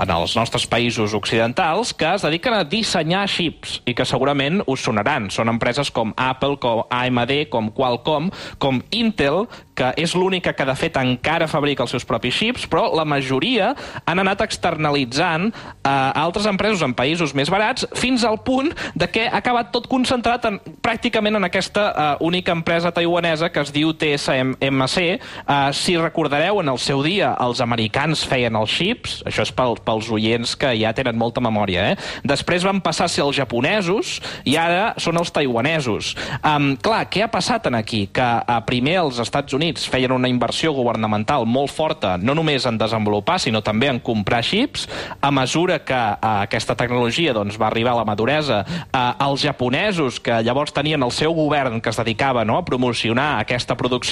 en 0.05 0.15
els 0.17 0.37
nostres 0.39 0.67
països 0.71 1.15
occidentals 1.17 1.95
que 1.97 2.15
es 2.15 2.25
dediquen 2.27 2.57
a 2.57 2.65
dissenyar 2.69 3.27
xips 3.31 3.81
i 3.89 3.95
que 3.97 4.07
segurament 4.09 4.63
us 4.71 4.85
sonaran. 4.87 5.31
Són 5.35 5.53
empreses 5.53 5.91
com 5.95 6.15
Apple, 6.17 6.59
com 6.63 6.85
AMD, 6.91 7.35
com 7.53 7.71
Qualcomm, 7.75 8.31
com 8.63 8.83
Intel, 8.95 9.45
que 9.75 9.91
és 9.99 10.15
l'única 10.15 10.55
que 10.55 10.67
de 10.67 10.75
fet 10.79 10.97
encara 11.01 11.49
fabrica 11.51 11.83
els 11.85 11.95
seus 11.95 12.07
propis 12.07 12.37
xips, 12.37 12.69
però 12.71 12.87
la 12.95 13.07
majoria 13.09 13.73
han 14.07 14.23
anat 14.23 14.45
externalitzant 14.47 15.51
eh, 15.51 15.91
altres 15.91 16.47
empreses 16.51 16.85
en 16.87 16.95
països 16.95 17.35
més 17.35 17.51
barats 17.51 17.89
fins 17.99 18.25
al 18.25 18.39
punt 18.47 18.71
de 18.95 19.09
que 19.11 19.27
ha 19.27 19.41
acabat 19.41 19.73
tot 19.75 19.89
concentrat 19.91 20.47
en, 20.49 20.61
pràcticament 20.85 21.39
en 21.39 21.49
aquesta 21.49 21.85
uh, 21.91 22.25
única 22.25 22.53
empresa 22.53 22.93
taiwanesa 22.95 23.51
que 23.53 23.63
es 23.63 23.73
diu 23.75 23.93
TSMC. 23.93 24.24
Uh, 24.33 25.73
si 25.77 25.97
recordareu, 25.99 26.61
en 26.63 26.73
el 26.73 26.81
seu 26.83 27.03
dia 27.05 27.35
els 27.45 27.61
americans 27.65 28.25
feien 28.29 28.57
els 28.57 28.73
xips, 28.73 29.21
això 29.29 29.45
és 29.45 29.53
pel, 29.55 29.77
pels 29.85 30.11
oients 30.15 30.55
que 30.59 30.73
ja 30.81 30.95
tenen 30.97 31.19
molta 31.21 31.43
memòria, 31.45 31.91
eh? 31.93 31.99
Després 32.25 32.65
van 32.67 32.81
passar 32.85 33.09
a 33.09 33.13
ser 33.13 33.25
els 33.25 33.37
japonesos 33.37 34.19
i 34.49 34.57
ara 34.61 34.95
són 35.03 35.19
els 35.21 35.33
taiwanesos. 35.35 36.15
Um, 36.41 36.75
clar, 36.81 37.05
què 37.13 37.25
ha 37.25 37.31
passat 37.33 37.69
en 37.71 37.79
aquí? 37.79 38.07
Que 38.15 38.31
uh, 38.41 38.61
primer 38.67 38.99
els 39.03 39.21
Estats 39.23 39.55
Units 39.57 39.89
feien 39.91 40.15
una 40.15 40.31
inversió 40.31 40.73
governamental 40.77 41.47
molt 41.47 41.73
forta, 41.75 42.17
no 42.21 42.35
només 42.37 42.67
en 42.69 42.79
desenvolupar, 42.81 43.39
sinó 43.43 43.63
també 43.65 43.91
en 43.91 44.01
comprar 44.05 44.43
xips. 44.45 44.87
A 45.21 45.31
mesura 45.35 45.81
que 45.85 45.97
eh, 45.97 46.19
aquesta 46.45 46.77
tecnologia 46.79 47.35
doncs, 47.37 47.59
va 47.61 47.69
arribar 47.71 47.95
a 47.95 48.01
la 48.03 48.07
maduresa, 48.09 48.63
eh, 48.65 49.05
els 49.27 49.45
japonesos, 49.45 50.21
que 50.21 50.41
llavors 50.45 50.75
tenien 50.75 51.03
el 51.03 51.13
seu 51.15 51.35
govern 51.35 51.81
que 51.81 51.91
es 51.91 52.01
dedicava 52.01 52.45
no, 52.45 52.59
a 52.59 52.65
promocionar 52.65 53.41
aquesta 53.41 53.77
producció, 53.77 54.04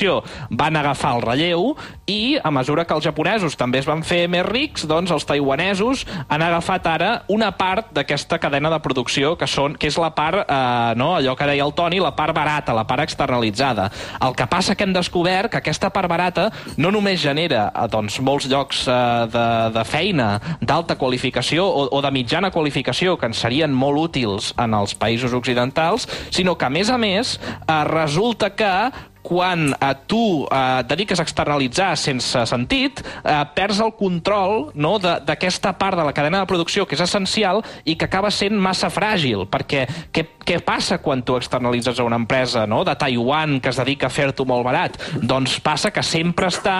van 0.50 0.76
agafar 0.76 1.16
el 1.16 1.22
relleu 1.24 1.72
i 2.06 2.38
a 2.42 2.50
mesura 2.50 2.84
que 2.84 2.94
els 2.96 3.04
japonesos 3.04 3.56
també 3.58 3.80
es 3.82 3.88
van 3.88 4.02
fer 4.06 4.24
més 4.30 4.44
rics, 4.46 4.86
doncs 4.88 5.12
els 5.14 5.26
taiwanesos 5.28 6.04
han 6.28 6.42
agafat 6.42 6.88
ara 6.90 7.10
una 7.32 7.52
part 7.56 7.92
d'aquesta 7.94 8.38
cadena 8.42 8.70
de 8.72 8.80
producció 8.82 9.34
que, 9.38 9.46
són, 9.46 9.76
que 9.76 9.90
és 9.90 9.98
la 10.00 10.12
part, 10.16 10.42
eh, 10.42 10.94
no, 10.98 11.12
allò 11.18 11.36
que 11.38 11.48
deia 11.48 11.64
el 11.66 11.74
Toni, 11.76 12.00
la 12.02 12.14
part 12.16 12.34
barata, 12.36 12.74
la 12.76 12.86
part 12.88 13.04
externalitzada. 13.06 13.88
El 14.22 14.36
que 14.38 14.48
passa 14.50 14.76
que 14.76 14.86
hem 14.86 14.94
descobert 14.94 15.52
que 15.52 15.60
aquesta 15.62 15.92
part 15.94 16.10
barata 16.10 16.48
no 16.76 16.92
només 16.94 17.20
genera 17.22 17.68
eh, 17.70 17.86
doncs, 17.92 18.18
molts 18.24 18.48
llocs 18.50 18.84
eh, 18.88 18.98
de, 19.32 19.46
de 19.76 19.84
feina 19.88 20.30
d'alta 20.60 20.96
qualificació 21.00 21.66
o, 21.66 21.86
o 21.92 22.02
de 22.02 22.12
mitjana 22.14 22.52
qualificació 22.54 23.16
que 23.18 23.30
ens 23.30 23.42
serien 23.44 23.72
molt 23.72 24.00
útils 24.02 24.52
en 24.60 24.74
els 24.78 24.94
països 24.98 25.34
occidentals, 25.36 26.08
sinó 26.30 26.56
que, 26.58 26.68
a 26.68 26.72
més 26.72 26.90
a 26.90 26.98
més, 27.00 27.38
eh, 27.38 27.80
resulta 27.90 28.52
que 28.56 28.72
quan 29.22 29.70
eh, 29.72 29.94
tu 30.06 30.44
eh, 30.44 30.82
dediques 30.88 31.20
a 31.20 31.26
externalitzar 31.26 31.94
sense 31.96 32.44
sentit, 32.50 33.00
eh, 33.22 33.38
perds 33.54 33.80
el 33.80 33.94
control 33.96 34.72
no, 34.74 34.98
d'aquesta 34.98 35.74
part 35.78 35.98
de 35.98 36.06
la 36.06 36.12
cadena 36.12 36.42
de 36.42 36.50
producció 36.50 36.86
que 36.86 36.98
és 36.98 37.04
essencial 37.04 37.62
i 37.84 37.96
que 37.96 38.08
acaba 38.10 38.32
sent 38.34 38.58
massa 38.58 38.90
fràgil, 38.92 39.46
perquè 39.50 39.86
què, 40.12 40.26
què 40.42 40.58
passa 40.64 40.98
quan 41.02 41.22
tu 41.22 41.36
externalitzes 41.38 42.00
a 42.00 42.06
una 42.06 42.18
empresa 42.20 42.66
no, 42.66 42.82
de 42.84 42.96
Taiwan 42.98 43.60
que 43.62 43.70
es 43.72 43.80
dedica 43.80 44.10
a 44.10 44.12
fer-t'ho 44.12 44.46
molt 44.48 44.66
barat? 44.66 44.98
Doncs 45.22 45.58
passa 45.64 45.92
que 45.94 46.02
sempre 46.02 46.50
està 46.50 46.76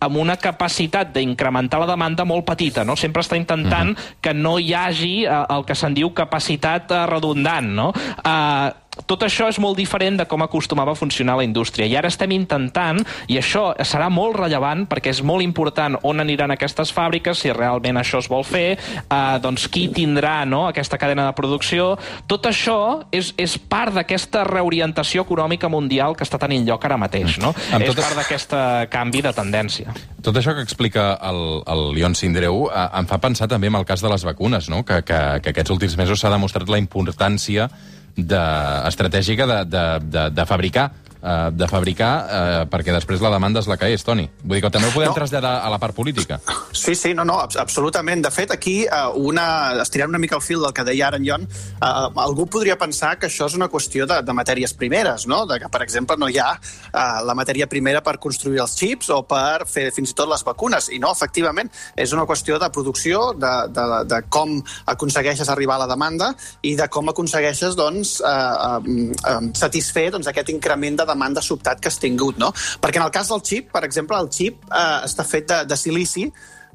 amb 0.00 0.20
una 0.20 0.36
capacitat 0.36 1.12
d'incrementar 1.14 1.80
la 1.82 1.90
demanda 1.90 2.26
molt 2.28 2.46
petita, 2.46 2.84
no? 2.84 2.96
sempre 2.96 3.24
està 3.24 3.36
intentant 3.40 3.90
mm 3.90 3.96
-hmm. 3.96 4.20
que 4.20 4.34
no 4.34 4.58
hi 4.58 4.74
hagi 4.74 5.24
eh, 5.24 5.44
el 5.50 5.64
que 5.64 5.74
se'n 5.74 5.94
diu 5.94 6.12
capacitat 6.12 6.90
eh, 6.90 7.06
redundant. 7.06 7.66
No? 7.66 7.92
Eh, 8.24 8.85
tot 9.04 9.26
això 9.26 9.50
és 9.50 9.58
molt 9.60 9.76
diferent 9.76 10.16
de 10.16 10.24
com 10.28 10.42
acostumava 10.42 10.94
a 10.94 10.98
funcionar 10.98 11.36
la 11.36 11.44
indústria. 11.44 11.86
I 11.86 11.96
ara 11.98 12.08
estem 12.08 12.32
intentant, 12.32 13.02
i 13.28 13.36
això 13.40 13.68
serà 13.84 14.08
molt 14.12 14.38
rellevant 14.40 14.86
perquè 14.88 15.12
és 15.12 15.22
molt 15.26 15.44
important 15.44 15.98
on 16.02 16.22
aniran 16.22 16.54
aquestes 16.54 16.92
fàbriques, 16.96 17.42
si 17.42 17.52
realment 17.52 18.00
això 18.00 18.22
es 18.22 18.30
vol 18.32 18.44
fer, 18.46 18.78
eh, 18.78 19.38
doncs 19.42 19.68
qui 19.68 19.86
tindrà 19.92 20.38
no, 20.48 20.66
aquesta 20.70 20.98
cadena 20.98 21.26
de 21.28 21.36
producció. 21.36 21.92
Tot 22.26 22.48
això 22.48 22.78
és, 23.12 23.34
és 23.36 23.58
part 23.58 23.94
d'aquesta 23.96 24.44
reorientació 24.48 25.26
econòmica 25.26 25.68
mundial 25.68 26.16
que 26.16 26.24
està 26.24 26.40
tenint 26.40 26.66
lloc 26.66 26.84
ara 26.84 26.96
mateix. 27.00 27.36
No? 27.42 27.52
Amb 27.72 27.84
és 27.84 27.98
part 27.98 28.16
d'aquest 28.16 28.56
canvi 28.92 29.22
de 29.26 29.32
tendència. 29.36 29.92
Tot 30.24 30.36
això 30.40 30.56
que 30.56 30.64
explica 30.64 31.12
el, 31.28 31.42
el 31.68 31.84
Lion 31.94 32.16
Sindreu 32.18 32.66
eh, 32.70 32.86
em 32.98 33.10
fa 33.10 33.20
pensar 33.22 33.50
també 33.52 33.70
en 33.70 33.76
el 33.78 33.84
cas 33.86 34.02
de 34.02 34.10
les 34.10 34.24
vacunes, 34.24 34.70
no? 34.72 34.82
que, 34.86 35.02
que, 35.06 35.20
que 35.42 35.52
aquests 35.52 35.74
últims 35.74 35.98
mesos 36.00 36.22
s'ha 36.22 36.32
demostrat 36.32 36.70
la 36.72 36.80
importància 36.82 37.68
de, 38.16 38.42
estratègica 38.88 39.46
de, 39.46 39.58
de, 39.64 39.84
de, 40.02 40.30
de 40.30 40.46
fabricar 40.46 40.92
eh, 41.22 41.50
de 41.52 41.68
fabricar, 41.68 42.12
eh, 42.28 42.66
perquè 42.70 42.92
després 42.94 43.20
la 43.20 43.30
demanda 43.30 43.60
és 43.60 43.66
la 43.68 43.76
que 43.76 43.88
és, 43.92 44.04
Toni. 44.04 44.28
Vull 44.42 44.56
dir 44.58 44.62
que 44.62 44.70
també 44.70 44.88
ho 44.88 44.92
podem 44.94 45.08
No. 45.08 45.14
traslladar 45.14 45.60
a 45.64 45.70
la 45.70 45.78
part 45.78 45.94
política. 45.94 46.40
Sí, 46.72 46.94
sí, 46.94 47.14
no, 47.14 47.24
no, 47.24 47.40
abs- 47.40 47.56
absolutament. 47.56 48.22
De 48.24 48.30
fet, 48.30 48.50
aquí, 48.52 48.84
eh, 48.84 48.90
una, 49.14 49.72
estirant 49.82 50.08
una 50.10 50.18
mica 50.18 50.36
el 50.36 50.42
fil 50.42 50.60
del 50.60 50.72
que 50.72 50.84
deia 50.84 51.08
ara 51.08 51.16
en 51.16 51.24
Jon, 51.26 51.42
eh, 51.42 51.86
algú 52.16 52.46
podria 52.46 52.76
pensar 52.78 53.18
que 53.18 53.26
això 53.26 53.46
és 53.46 53.54
una 53.54 53.68
qüestió 53.68 54.06
de, 54.06 54.22
de 54.22 54.32
matèries 54.32 54.74
primeres, 54.74 55.26
no? 55.26 55.46
De 55.46 55.58
que, 55.60 55.68
per 55.68 55.82
exemple, 55.82 56.16
no 56.16 56.28
hi 56.28 56.38
ha 56.38 56.52
eh, 56.52 57.24
la 57.24 57.34
matèria 57.34 57.66
primera 57.66 58.02
per 58.02 58.18
construir 58.18 58.60
els 58.60 58.76
xips 58.76 59.10
o 59.10 59.22
per 59.26 59.66
fer 59.66 59.90
fins 59.92 60.10
i 60.10 60.14
tot 60.14 60.28
les 60.28 60.44
vacunes. 60.44 60.90
I 60.92 60.98
no, 60.98 61.12
efectivament, 61.12 61.70
és 61.96 62.12
una 62.12 62.26
qüestió 62.26 62.58
de 62.58 62.70
producció, 62.70 63.32
de, 63.34 63.52
de, 63.72 63.86
de 64.06 64.22
com 64.28 64.62
aconsegueixes 64.86 65.48
arribar 65.48 65.76
a 65.76 65.84
la 65.84 65.90
demanda 65.90 66.32
i 66.62 66.74
de 66.76 66.88
com 66.92 67.08
aconsegueixes 67.08 67.76
doncs, 67.78 68.20
eh, 68.20 68.26
eh, 68.28 69.12
eh, 69.32 69.50
satisfer 69.54 70.10
doncs, 70.12 70.26
aquest 70.28 70.50
increment 70.50 70.96
de 71.00 71.05
demanda 71.08 71.42
sobtat 71.44 71.80
que 71.80 71.92
has 71.92 72.00
tingut. 72.02 72.40
No? 72.42 72.52
Perquè 72.82 73.00
en 73.00 73.06
el 73.06 73.14
cas 73.14 73.32
del 73.32 73.42
xip, 73.46 73.70
per 73.72 73.84
exemple, 73.86 74.18
el 74.20 74.30
xip 74.32 74.66
eh, 74.70 75.00
està 75.08 75.26
fet 75.26 75.48
de, 75.50 75.62
de 75.70 75.78
silici, 75.80 76.26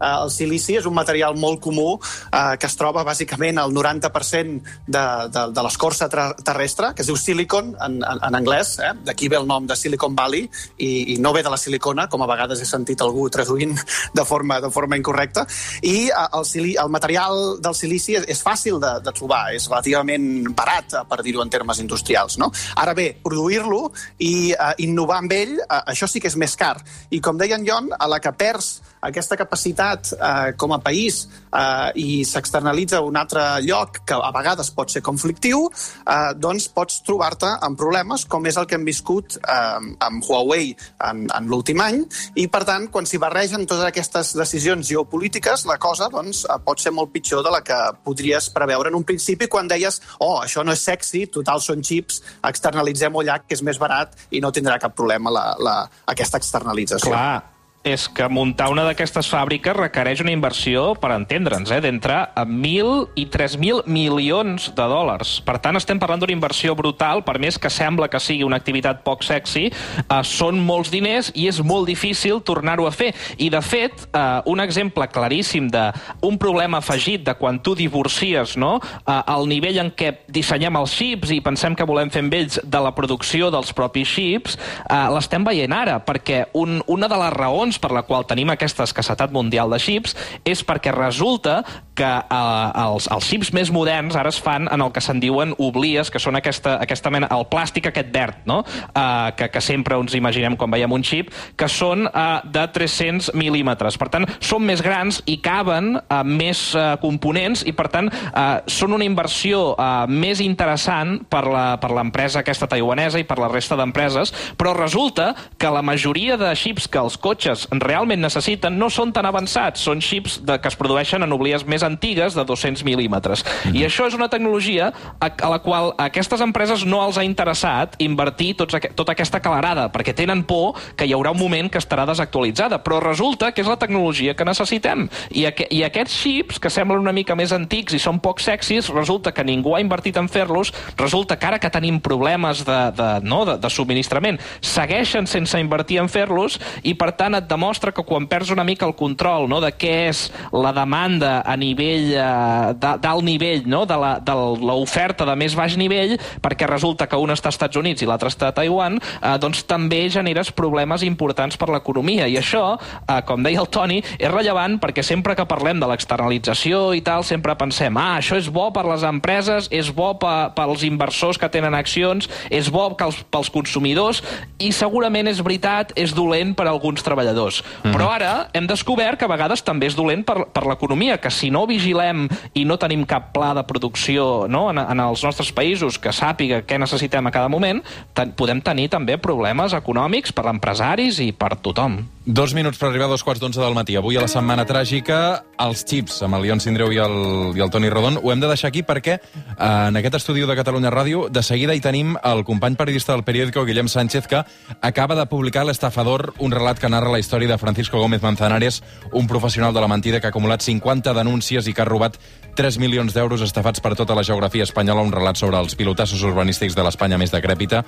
el 0.01 0.31
silici 0.33 0.77
és 0.79 0.87
un 0.89 0.95
material 0.97 1.37
molt 1.39 1.61
comú 1.63 1.95
eh, 1.97 2.55
que 2.59 2.67
es 2.67 2.77
troba 2.79 3.03
bàsicament 3.07 3.59
al 3.61 3.73
90% 3.75 4.61
de, 4.87 5.05
de, 5.31 5.45
de 5.53 5.65
l'escorça 5.65 6.09
terrestre, 6.09 6.91
que 6.95 7.05
es 7.05 7.09
diu 7.09 7.17
silicon 7.19 7.73
en, 7.79 7.99
en, 8.01 8.21
en 8.27 8.39
anglès, 8.39 8.77
eh? 8.81 8.93
d'aquí 9.05 9.29
ve 9.31 9.39
el 9.39 9.47
nom 9.49 9.67
de 9.67 9.77
Silicon 9.77 10.15
Valley, 10.17 10.47
i, 10.77 10.91
i 11.13 11.17
no 11.21 11.33
ve 11.33 11.43
de 11.45 11.53
la 11.53 11.59
silicona, 11.61 12.07
com 12.11 12.23
a 12.23 12.29
vegades 12.29 12.61
he 12.61 12.67
sentit 12.67 13.01
algú 13.01 13.27
traduint 13.33 13.77
de 14.19 14.25
forma, 14.27 14.59
de 14.63 14.71
forma 14.73 14.99
incorrecta, 14.99 15.45
i 15.81 16.09
eh, 16.09 16.27
el, 16.37 16.45
sili, 16.45 16.75
el 16.81 16.91
material 16.93 17.57
del 17.61 17.77
silici 17.77 18.17
és, 18.19 18.27
és 18.35 18.43
fàcil 18.43 18.79
de, 18.81 18.97
de 19.05 19.15
trobar, 19.17 19.43
és 19.55 19.67
relativament 19.69 20.27
barat, 20.57 20.97
eh, 20.97 21.05
per 21.09 21.21
dir-ho 21.25 21.43
en 21.43 21.53
termes 21.53 21.81
industrials. 21.83 22.37
No? 22.41 22.51
Ara 22.81 22.95
bé, 22.97 23.11
produir-lo 23.23 23.87
i 24.19 24.51
eh, 24.53 24.71
innovar 24.85 25.21
amb 25.21 25.35
ell, 25.35 25.57
eh, 25.61 25.81
això 25.93 26.09
sí 26.09 26.21
que 26.21 26.31
és 26.31 26.39
més 26.39 26.55
car. 26.59 26.77
I 27.11 27.21
com 27.23 27.39
deia 27.39 27.59
en 27.59 27.67
Jon, 27.67 27.91
a 27.97 28.09
la 28.11 28.21
que 28.23 28.33
perds 28.37 28.79
aquesta 29.01 29.37
capacitat 29.37 30.13
eh, 30.13 30.53
com 30.57 30.73
a 30.75 30.79
país 30.83 31.23
eh, 31.25 31.89
i 31.97 32.07
s'externalitza 32.27 32.99
a 32.99 33.05
un 33.05 33.17
altre 33.17 33.43
lloc 33.65 34.01
que 34.07 34.17
a 34.17 34.31
vegades 34.35 34.71
pot 34.75 34.93
ser 34.93 35.01
conflictiu, 35.05 35.65
eh, 36.05 36.33
doncs 36.37 36.69
pots 36.73 37.01
trobar-te 37.07 37.49
amb 37.65 37.79
problemes 37.79 38.25
com 38.29 38.45
és 38.45 38.57
el 38.61 38.67
que 38.69 38.77
hem 38.77 38.85
viscut 38.87 39.37
eh, 39.41 39.79
amb 40.07 40.27
Huawei 40.27 40.71
en, 41.09 41.25
en 41.25 41.49
l'últim 41.49 41.81
any 41.81 42.03
i, 42.35 42.47
per 42.51 42.63
tant, 42.67 42.87
quan 42.93 43.09
s'hi 43.09 43.19
barregen 43.21 43.65
totes 43.65 43.87
aquestes 43.89 44.35
decisions 44.37 44.87
geopolítiques, 44.91 45.65
la 45.69 45.79
cosa 45.81 46.09
doncs, 46.13 46.45
eh, 46.45 46.59
pot 46.65 46.81
ser 46.81 46.93
molt 46.95 47.13
pitjor 47.13 47.45
de 47.45 47.53
la 47.53 47.63
que 47.65 47.79
podries 48.05 48.51
preveure 48.53 48.91
en 48.91 48.99
un 48.99 49.07
principi 49.07 49.49
quan 49.51 49.69
deies 49.71 50.01
oh, 50.19 50.37
això 50.43 50.65
no 50.65 50.75
és 50.75 50.85
sexy, 50.85 51.25
total 51.31 51.63
són 51.63 51.81
xips, 51.85 52.21
externalitzem-ho 52.47 53.23
allà, 53.23 53.41
que 53.45 53.57
és 53.57 53.65
més 53.65 53.79
barat 53.81 54.13
i 54.31 54.41
no 54.43 54.53
tindrà 54.53 54.77
cap 54.81 54.95
problema 54.95 55.33
la, 55.33 55.47
la, 55.59 55.75
aquesta 56.13 56.39
externalització. 56.41 57.11
Clar, 57.11 57.60
és 57.83 58.05
que 58.13 58.27
muntar 58.29 58.69
una 58.69 58.83
d'aquestes 58.85 59.25
fàbriques 59.31 59.73
requereix 59.73 60.21
una 60.21 60.33
inversió, 60.33 60.93
per 61.01 61.11
entendre'ns, 61.15 61.71
eh, 61.73 61.81
d'entre 61.81 62.13
a 62.29 62.43
1.000 62.45 63.09
i 63.17 63.25
3.000 63.25 63.87
milions 63.89 64.69
de 64.75 64.85
dòlars. 64.85 65.39
Per 65.41 65.57
tant, 65.59 65.75
estem 65.75 65.99
parlant 65.99 66.21
d'una 66.21 66.35
inversió 66.35 66.75
brutal, 66.77 67.23
per 67.25 67.39
més 67.41 67.57
que 67.57 67.71
sembla 67.73 68.07
que 68.07 68.21
sigui 68.21 68.45
una 68.45 68.59
activitat 68.61 69.01
poc 69.03 69.25
sexy, 69.25 69.71
eh, 69.71 70.21
són 70.23 70.59
molts 70.61 70.91
diners 70.93 71.31
i 71.33 71.47
és 71.49 71.61
molt 71.61 71.87
difícil 71.89 72.41
tornar-ho 72.41 72.85
a 72.85 72.91
fer. 72.91 73.15
I, 73.37 73.49
de 73.49 73.61
fet, 73.61 74.07
eh, 74.13 74.41
un 74.45 74.61
exemple 74.61 75.07
claríssim 75.07 75.69
d'un 75.71 76.37
problema 76.37 76.77
afegit 76.77 77.25
de 77.25 77.33
quan 77.33 77.59
tu 77.59 77.73
divorcies 77.75 78.57
no? 78.57 78.79
eh, 79.07 79.21
el 79.33 79.47
nivell 79.49 79.79
en 79.79 79.91
què 79.91 80.13
dissenyem 80.27 80.75
els 80.77 80.93
xips 80.93 81.31
i 81.31 81.41
pensem 81.41 81.75
que 81.75 81.87
volem 81.87 82.11
fer 82.13 82.21
amb 82.21 82.33
ells 82.33 82.59
de 82.63 82.79
la 82.79 82.93
producció 82.93 83.49
dels 83.49 83.73
propis 83.73 84.07
xips, 84.07 84.57
eh, 84.85 85.07
l'estem 85.09 85.43
veient 85.43 85.73
ara, 85.73 85.97
perquè 86.05 86.45
un, 86.53 86.83
una 86.85 87.09
de 87.09 87.17
les 87.17 87.33
raons 87.33 87.70
per 87.79 87.91
la 87.95 88.03
qual 88.07 88.25
tenim 88.27 88.51
aquesta 88.51 88.83
escassetat 88.87 89.31
mundial 89.31 89.71
de 89.71 89.79
xips 89.79 90.15
és 90.43 90.63
perquè 90.65 90.93
resulta 90.95 91.61
que 92.01 92.09
eh, 92.09 92.83
els, 92.83 93.07
els 93.13 93.29
xips 93.29 93.51
més 93.53 93.69
moderns 93.73 94.17
ara 94.17 94.31
es 94.33 94.39
fan 94.41 94.67
en 94.71 94.81
el 94.81 94.91
que 94.93 95.03
se'n 95.03 95.21
diuen 95.21 95.53
oblies, 95.61 96.09
que 96.09 96.21
són 96.21 96.39
aquesta, 96.39 96.77
aquesta 96.81 97.11
mena, 97.13 97.29
el 97.35 97.45
plàstic 97.51 97.91
aquest 97.91 98.09
verd, 98.13 98.41
no? 98.49 98.61
eh, 98.65 99.29
que, 99.37 99.51
que 99.53 99.61
sempre 99.61 99.99
ens 100.01 100.15
imaginem 100.17 100.57
quan 100.57 100.71
veiem 100.73 100.91
un 100.91 101.05
xip, 101.05 101.29
que 101.57 101.69
són 101.69 102.07
eh, 102.09 102.23
de 102.49 102.65
300 102.73 103.31
mil·límetres. 103.37 103.99
Per 104.01 104.09
tant, 104.13 104.25
són 104.41 104.65
més 104.65 104.81
grans 104.81 105.21
i 105.29 105.37
caben 105.43 105.93
eh, 105.99 106.21
més 106.25 106.71
eh, 106.73 106.87
components 107.03 107.65
i, 107.69 107.75
per 107.77 107.89
tant, 107.93 108.09
eh, 108.09 108.47
són 108.71 108.97
una 108.97 109.05
inversió 109.05 109.75
eh, 109.75 109.91
més 110.09 110.41
interessant 110.41 111.19
per 111.29 111.43
l'empresa 111.45 112.41
aquesta 112.41 112.69
taiwanesa 112.71 113.21
i 113.21 113.27
per 113.27 113.37
la 113.41 113.51
resta 113.51 113.77
d'empreses, 113.77 114.33
però 114.57 114.73
resulta 114.77 115.31
que 115.61 115.69
la 115.69 115.85
majoria 115.85 116.39
de 116.39 116.49
xips 116.57 116.89
que 116.89 117.01
els 117.01 117.19
cotxes 117.21 117.67
realment 117.83 118.23
necessiten 118.23 118.79
no 118.79 118.89
són 118.89 119.13
tan 119.13 119.27
avançats, 119.29 119.83
són 119.85 120.01
xips 120.01 120.39
de, 120.47 120.57
que 120.61 120.71
es 120.71 120.79
produeixen 120.79 121.21
en 121.25 121.35
oblies 121.35 121.65
més 121.69 121.85
antigues 121.91 122.37
de 122.37 122.45
200 122.47 122.85
mil·límetres. 122.87 123.43
I 123.75 123.85
això 123.87 124.07
és 124.07 124.15
una 124.17 124.29
tecnologia 124.31 124.91
a, 125.19 125.29
a 125.29 125.51
la 125.51 125.59
qual 125.63 125.91
a 125.97 126.07
aquestes 126.09 126.41
empreses 126.43 126.85
no 126.87 127.01
els 127.05 127.19
ha 127.19 127.25
interessat 127.27 127.97
invertir 128.01 128.53
tots, 128.59 128.75
aqu 128.77 128.91
tota 128.95 129.15
aquesta 129.15 129.41
calarada, 129.43 129.87
perquè 129.91 130.15
tenen 130.17 130.43
por 130.47 130.79
que 130.97 131.07
hi 131.07 131.15
haurà 131.15 131.33
un 131.35 131.39
moment 131.41 131.69
que 131.71 131.81
estarà 131.81 132.05
desactualitzada, 132.09 132.81
però 132.83 133.01
resulta 133.03 133.51
que 133.51 133.63
és 133.63 133.69
la 133.69 133.79
tecnologia 133.79 134.35
que 134.37 134.47
necessitem. 134.47 135.07
I, 135.29 135.45
aqu 135.49 135.67
I 135.71 135.83
aquests 135.87 136.17
xips, 136.21 136.59
que 136.61 136.71
semblen 136.73 137.01
una 137.01 137.15
mica 137.15 137.35
més 137.37 137.53
antics 137.55 137.95
i 137.97 138.01
són 138.01 138.21
poc 138.23 138.41
sexis, 138.43 138.89
resulta 138.93 139.33
que 139.35 139.45
ningú 139.47 139.75
ha 139.75 139.83
invertit 139.83 140.17
en 140.19 140.29
fer-los, 140.31 140.73
resulta 140.99 141.37
que 141.39 141.49
ara 141.49 141.59
que 141.61 141.71
tenim 141.73 141.99
problemes 142.03 142.65
de, 142.67 142.79
de, 142.97 143.09
no, 143.27 143.43
de, 143.47 143.57
de 143.61 143.71
subministrament, 143.71 144.39
segueixen 144.61 145.27
sense 145.29 145.59
invertir 145.59 146.01
en 146.01 146.09
fer-los 146.11 146.59
i, 146.83 146.95
per 146.97 147.11
tant, 147.17 147.37
et 147.37 147.47
demostra 147.49 147.93
que 147.95 148.05
quan 148.07 148.27
perds 148.31 148.51
una 148.53 148.65
mica 148.67 148.87
el 148.87 148.95
control 148.97 149.49
no, 149.49 149.61
de 149.63 149.71
què 149.75 149.95
és 150.09 150.27
la 150.53 150.73
demanda 150.75 151.39
a 151.45 151.55
nivell 151.57 151.70
eh, 151.79 152.73
de- 152.75 152.97
d'alt 152.99 153.23
nivell, 153.23 153.63
no, 153.65 153.85
de 153.85 153.95
la- 153.97 154.19
de 154.19 154.31
l'oferta 154.61 155.25
de 155.25 155.35
més 155.35 155.55
baix 155.55 155.77
nivell, 155.77 156.19
perquè 156.41 156.67
resulta 156.67 157.07
que 157.07 157.15
un 157.15 157.29
està 157.29 157.45
als 157.47 157.55
Estats 157.55 157.75
Units 157.77 158.01
i 158.01 158.05
l'altre 158.05 158.29
està 158.29 158.47
a 158.47 158.51
Taiwan, 158.53 158.97
eh, 158.97 159.37
doncs 159.39 159.63
també 159.65 160.09
generes 160.09 160.51
problemes 160.51 161.03
importants 161.03 161.57
per 161.57 161.69
l'economia. 161.69 162.27
I 162.27 162.37
això, 162.37 162.79
eh, 163.07 163.21
com 163.25 163.43
deia 163.43 163.59
el 163.59 163.67
Toni, 163.69 164.03
és 164.17 164.31
rellevant 164.31 164.79
perquè 164.79 165.03
sempre 165.03 165.35
que 165.35 165.45
parlem 165.45 165.79
de 165.79 165.87
l'externalització 165.87 166.93
i 166.95 167.01
tal, 167.01 167.23
sempre 167.23 167.55
pensem, 167.55 167.95
ah, 167.97 168.17
això 168.19 168.37
és 168.37 168.49
bo 168.49 168.71
per 168.73 168.85
les 168.85 169.03
empreses, 169.03 169.67
és 169.71 169.91
bo 169.93 170.17
pe- 170.17 170.49
pels 170.55 170.83
inversors 170.83 171.37
que 171.37 171.49
tenen 171.49 171.73
accions, 171.75 172.29
és 172.49 172.69
bo 172.71 172.95
que 172.95 173.03
els, 173.05 173.23
pels 173.29 173.49
consumidors, 173.49 174.23
i 174.59 174.71
segurament 174.71 175.27
és 175.27 175.41
veritat, 175.41 175.91
és 175.95 176.13
dolent 176.13 176.55
per 176.55 176.67
a 176.67 176.71
alguns 176.71 177.03
treballadors. 177.03 177.63
Mhm. 177.83 177.93
Però 177.93 178.09
ara 178.09 178.49
hem 178.53 178.67
descobert 178.67 179.17
que 179.19 179.25
a 179.25 179.27
vegades 179.27 179.63
també 179.63 179.87
és 179.87 179.95
dolent 179.95 180.23
per, 180.25 180.47
per 180.51 180.65
l'economia, 180.65 181.17
que 181.19 181.29
si 181.31 181.49
no 181.51 181.60
vigilem 181.69 182.27
i 182.57 182.65
no 182.67 182.77
tenim 182.81 183.05
cap 183.09 183.31
pla 183.35 183.51
de 183.57 183.63
producció 183.67 184.47
no, 184.51 184.67
en, 184.71 184.81
en 184.81 185.03
els 185.03 185.23
nostres 185.25 185.51
països 185.55 185.99
que 186.01 186.13
sàpiga 186.15 186.61
què 186.67 186.79
necessitem 186.81 187.27
a 187.27 187.33
cada 187.33 187.51
moment, 187.51 187.81
ten, 188.17 188.33
podem 188.37 188.61
tenir 188.63 188.89
també 188.93 189.17
problemes 189.21 189.75
econòmics 189.77 190.33
per 190.35 190.47
empresaris 190.51 191.21
i 191.23 191.31
per 191.31 191.55
tothom. 191.59 192.01
Dos 192.23 192.53
minuts 192.53 192.77
per 192.77 192.91
arribar 192.91 193.07
a 193.07 193.09
dos 193.15 193.23
quarts 193.25 193.41
d'onze 193.41 193.57
del 193.57 193.73
matí. 193.73 193.95
Avui 193.97 194.13
a 194.13 194.21
la 194.21 194.27
Setmana 194.29 194.61
Tràgica, 194.69 195.41
els 195.57 195.79
xips, 195.89 196.19
amb 196.21 196.37
el 196.37 196.43
Ion 196.45 196.59
Sindreu 196.61 196.91
i 196.93 196.99
el, 197.01 197.15
i 197.57 197.63
el 197.65 197.71
Toni 197.73 197.89
Rodon, 197.89 198.19
ho 198.21 198.29
hem 198.29 198.43
de 198.43 198.45
deixar 198.45 198.69
aquí 198.69 198.83
perquè 198.85 199.15
eh, 199.17 199.55
en 199.57 199.97
aquest 199.97 200.19
estudi 200.19 200.43
de 200.45 200.55
Catalunya 200.55 200.91
Ràdio 200.93 201.23
de 201.33 201.41
seguida 201.41 201.73
hi 201.73 201.81
tenim 201.81 202.13
el 202.21 202.43
company 202.45 202.77
periodista 202.77 203.15
del 203.15 203.23
periòdico, 203.25 203.63
Guillem 203.65 203.89
Sánchez, 203.89 204.27
que 204.29 204.43
acaba 204.85 205.17
de 205.17 205.25
publicar 205.31 205.63
L'Estafador, 205.65 206.35
un 206.37 206.53
relat 206.53 206.77
que 206.77 206.91
narra 206.93 207.09
la 207.09 207.17
història 207.17 207.49
de 207.49 207.57
Francisco 207.57 207.97
Gómez 207.97 208.21
Manzanares, 208.21 208.83
un 209.13 209.25
professional 209.25 209.73
de 209.73 209.81
la 209.81 209.89
mentida 209.89 210.21
que 210.21 210.29
ha 210.29 210.33
acumulat 210.35 210.61
50 210.61 211.17
denúncies 211.17 211.65
i 211.65 211.73
que 211.73 211.81
ha 211.81 211.89
robat 211.89 212.21
3 212.53 212.77
milions 212.77 213.17
d'euros 213.17 213.41
estafats 213.41 213.81
per 213.81 213.95
tota 213.97 214.13
la 214.13 214.21
geografia 214.21 214.69
espanyola, 214.69 215.01
un 215.01 215.15
relat 215.15 215.41
sobre 215.41 215.57
els 215.57 215.73
pilotassos 215.73 216.21
urbanístics 216.21 216.77
de 216.77 216.85
l'Espanya 216.85 217.17
més 217.17 217.33
decrèpita. 217.33 217.81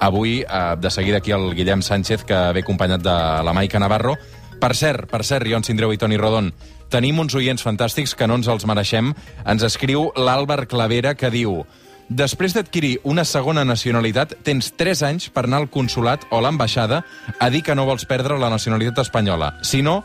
Avui, 0.00 0.40
eh, 0.42 0.74
de 0.74 0.90
seguida 0.90 1.22
aquí 1.22 1.30
el 1.30 1.54
Guillem 1.54 1.86
Sánchez, 1.86 2.26
que 2.26 2.42
ve 2.50 2.66
acompanyat 2.66 3.06
de 3.06 3.16
la 3.46 3.54
Maica 3.54 3.75
Navarro. 3.82 4.16
Per 4.60 4.72
cert, 4.74 5.08
per 5.10 5.22
cert, 5.24 5.46
Ion 5.46 5.64
Sindreu 5.64 5.92
i 5.92 5.98
Toni 6.00 6.16
Rodon, 6.16 6.52
tenim 6.92 7.18
uns 7.20 7.34
oients 7.36 7.62
fantàstics 7.62 8.14
que 8.16 8.28
no 8.28 8.38
ens 8.40 8.48
els 8.48 8.64
mereixem. 8.68 9.12
Ens 9.44 9.66
escriu 9.66 10.10
l'Àlvar 10.16 10.64
Clavera, 10.70 11.14
que 11.14 11.32
diu... 11.32 11.64
Després 12.06 12.52
d'adquirir 12.54 13.00
una 13.02 13.24
segona 13.26 13.64
nacionalitat, 13.66 14.36
tens 14.46 14.68
3 14.78 15.00
anys 15.08 15.24
per 15.34 15.42
anar 15.48 15.58
al 15.64 15.66
consulat 15.74 16.22
o 16.30 16.38
l'ambaixada 16.38 17.00
a 17.42 17.48
dir 17.50 17.64
que 17.66 17.74
no 17.74 17.82
vols 17.88 18.06
perdre 18.06 18.38
la 18.38 18.50
nacionalitat 18.52 19.00
espanyola. 19.02 19.56
Si 19.66 19.82
no, 19.82 20.04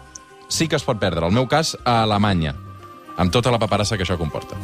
sí 0.50 0.68
que 0.68 0.80
es 0.82 0.86
pot 0.88 0.98
perdre. 0.98 1.28
El 1.30 1.38
meu 1.38 1.46
cas, 1.46 1.76
a 1.86 2.02
Alemanya, 2.02 2.56
amb 3.22 3.30
tota 3.30 3.54
la 3.54 3.62
paperassa 3.62 4.02
que 4.02 4.08
això 4.08 4.18
comporta. 4.18 4.58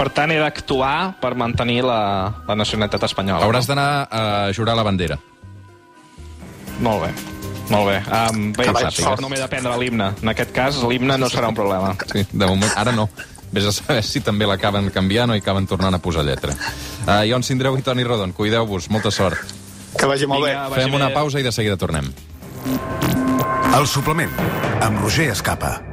Per 0.00 0.08
tant, 0.16 0.32
he 0.34 0.40
d'actuar 0.42 1.20
per 1.22 1.36
mantenir 1.38 1.84
la, 1.86 2.00
la 2.48 2.56
nacionalitat 2.58 3.06
espanyola. 3.10 3.44
Hauràs 3.46 3.70
d'anar 3.70 3.90
a 4.10 4.24
jurar 4.56 4.74
la 4.74 4.86
bandera. 4.86 5.20
Molt 6.80 7.06
bé. 7.06 7.39
Molt 7.70 7.86
bé. 7.88 7.98
Um, 8.10 8.52
bé 8.52 8.64
Que 8.66 8.72
vaig 8.74 8.86
sàpigues, 8.88 9.04
fort. 9.04 9.20
no 9.22 9.28
m'he 9.30 9.38
de 9.40 9.48
prendre 9.48 9.76
l'himne. 9.78 10.12
En 10.22 10.28
aquest 10.32 10.52
cas, 10.52 10.80
l'himne 10.82 11.16
no 11.18 11.28
serà 11.30 11.48
un 11.48 11.54
problema. 11.54 11.94
Sí, 12.12 12.26
de 12.32 12.46
moment, 12.46 12.70
ara 12.76 12.92
no. 12.92 13.08
Vés 13.52 13.66
a 13.66 13.72
saber 13.74 14.02
si 14.06 14.20
també 14.22 14.46
l'acaben 14.46 14.90
canviant 14.94 15.30
o 15.30 15.34
hi 15.34 15.42
acaben 15.42 15.66
tornant 15.66 15.94
a 15.94 15.98
posar 15.98 16.24
lletra. 16.24 16.54
Uh, 17.06 17.24
Ion 17.26 17.42
Sindreu 17.42 17.76
i 17.78 17.82
Toni 17.82 18.04
Rodon, 18.06 18.32
cuideu-vos, 18.32 18.90
molta 18.90 19.10
sort. 19.10 19.38
Que 19.98 20.06
vagi 20.06 20.26
molt 20.26 20.46
Vinga, 20.46 20.68
bé. 20.70 20.84
Fem 20.84 20.94
una 20.94 21.10
pausa 21.14 21.40
i 21.40 21.42
de 21.42 21.50
seguida 21.52 21.76
tornem. 21.76 22.12
El 23.74 23.86
suplement, 23.86 24.30
amb 24.82 25.00
Roger 25.02 25.30
Escapa. 25.32 25.80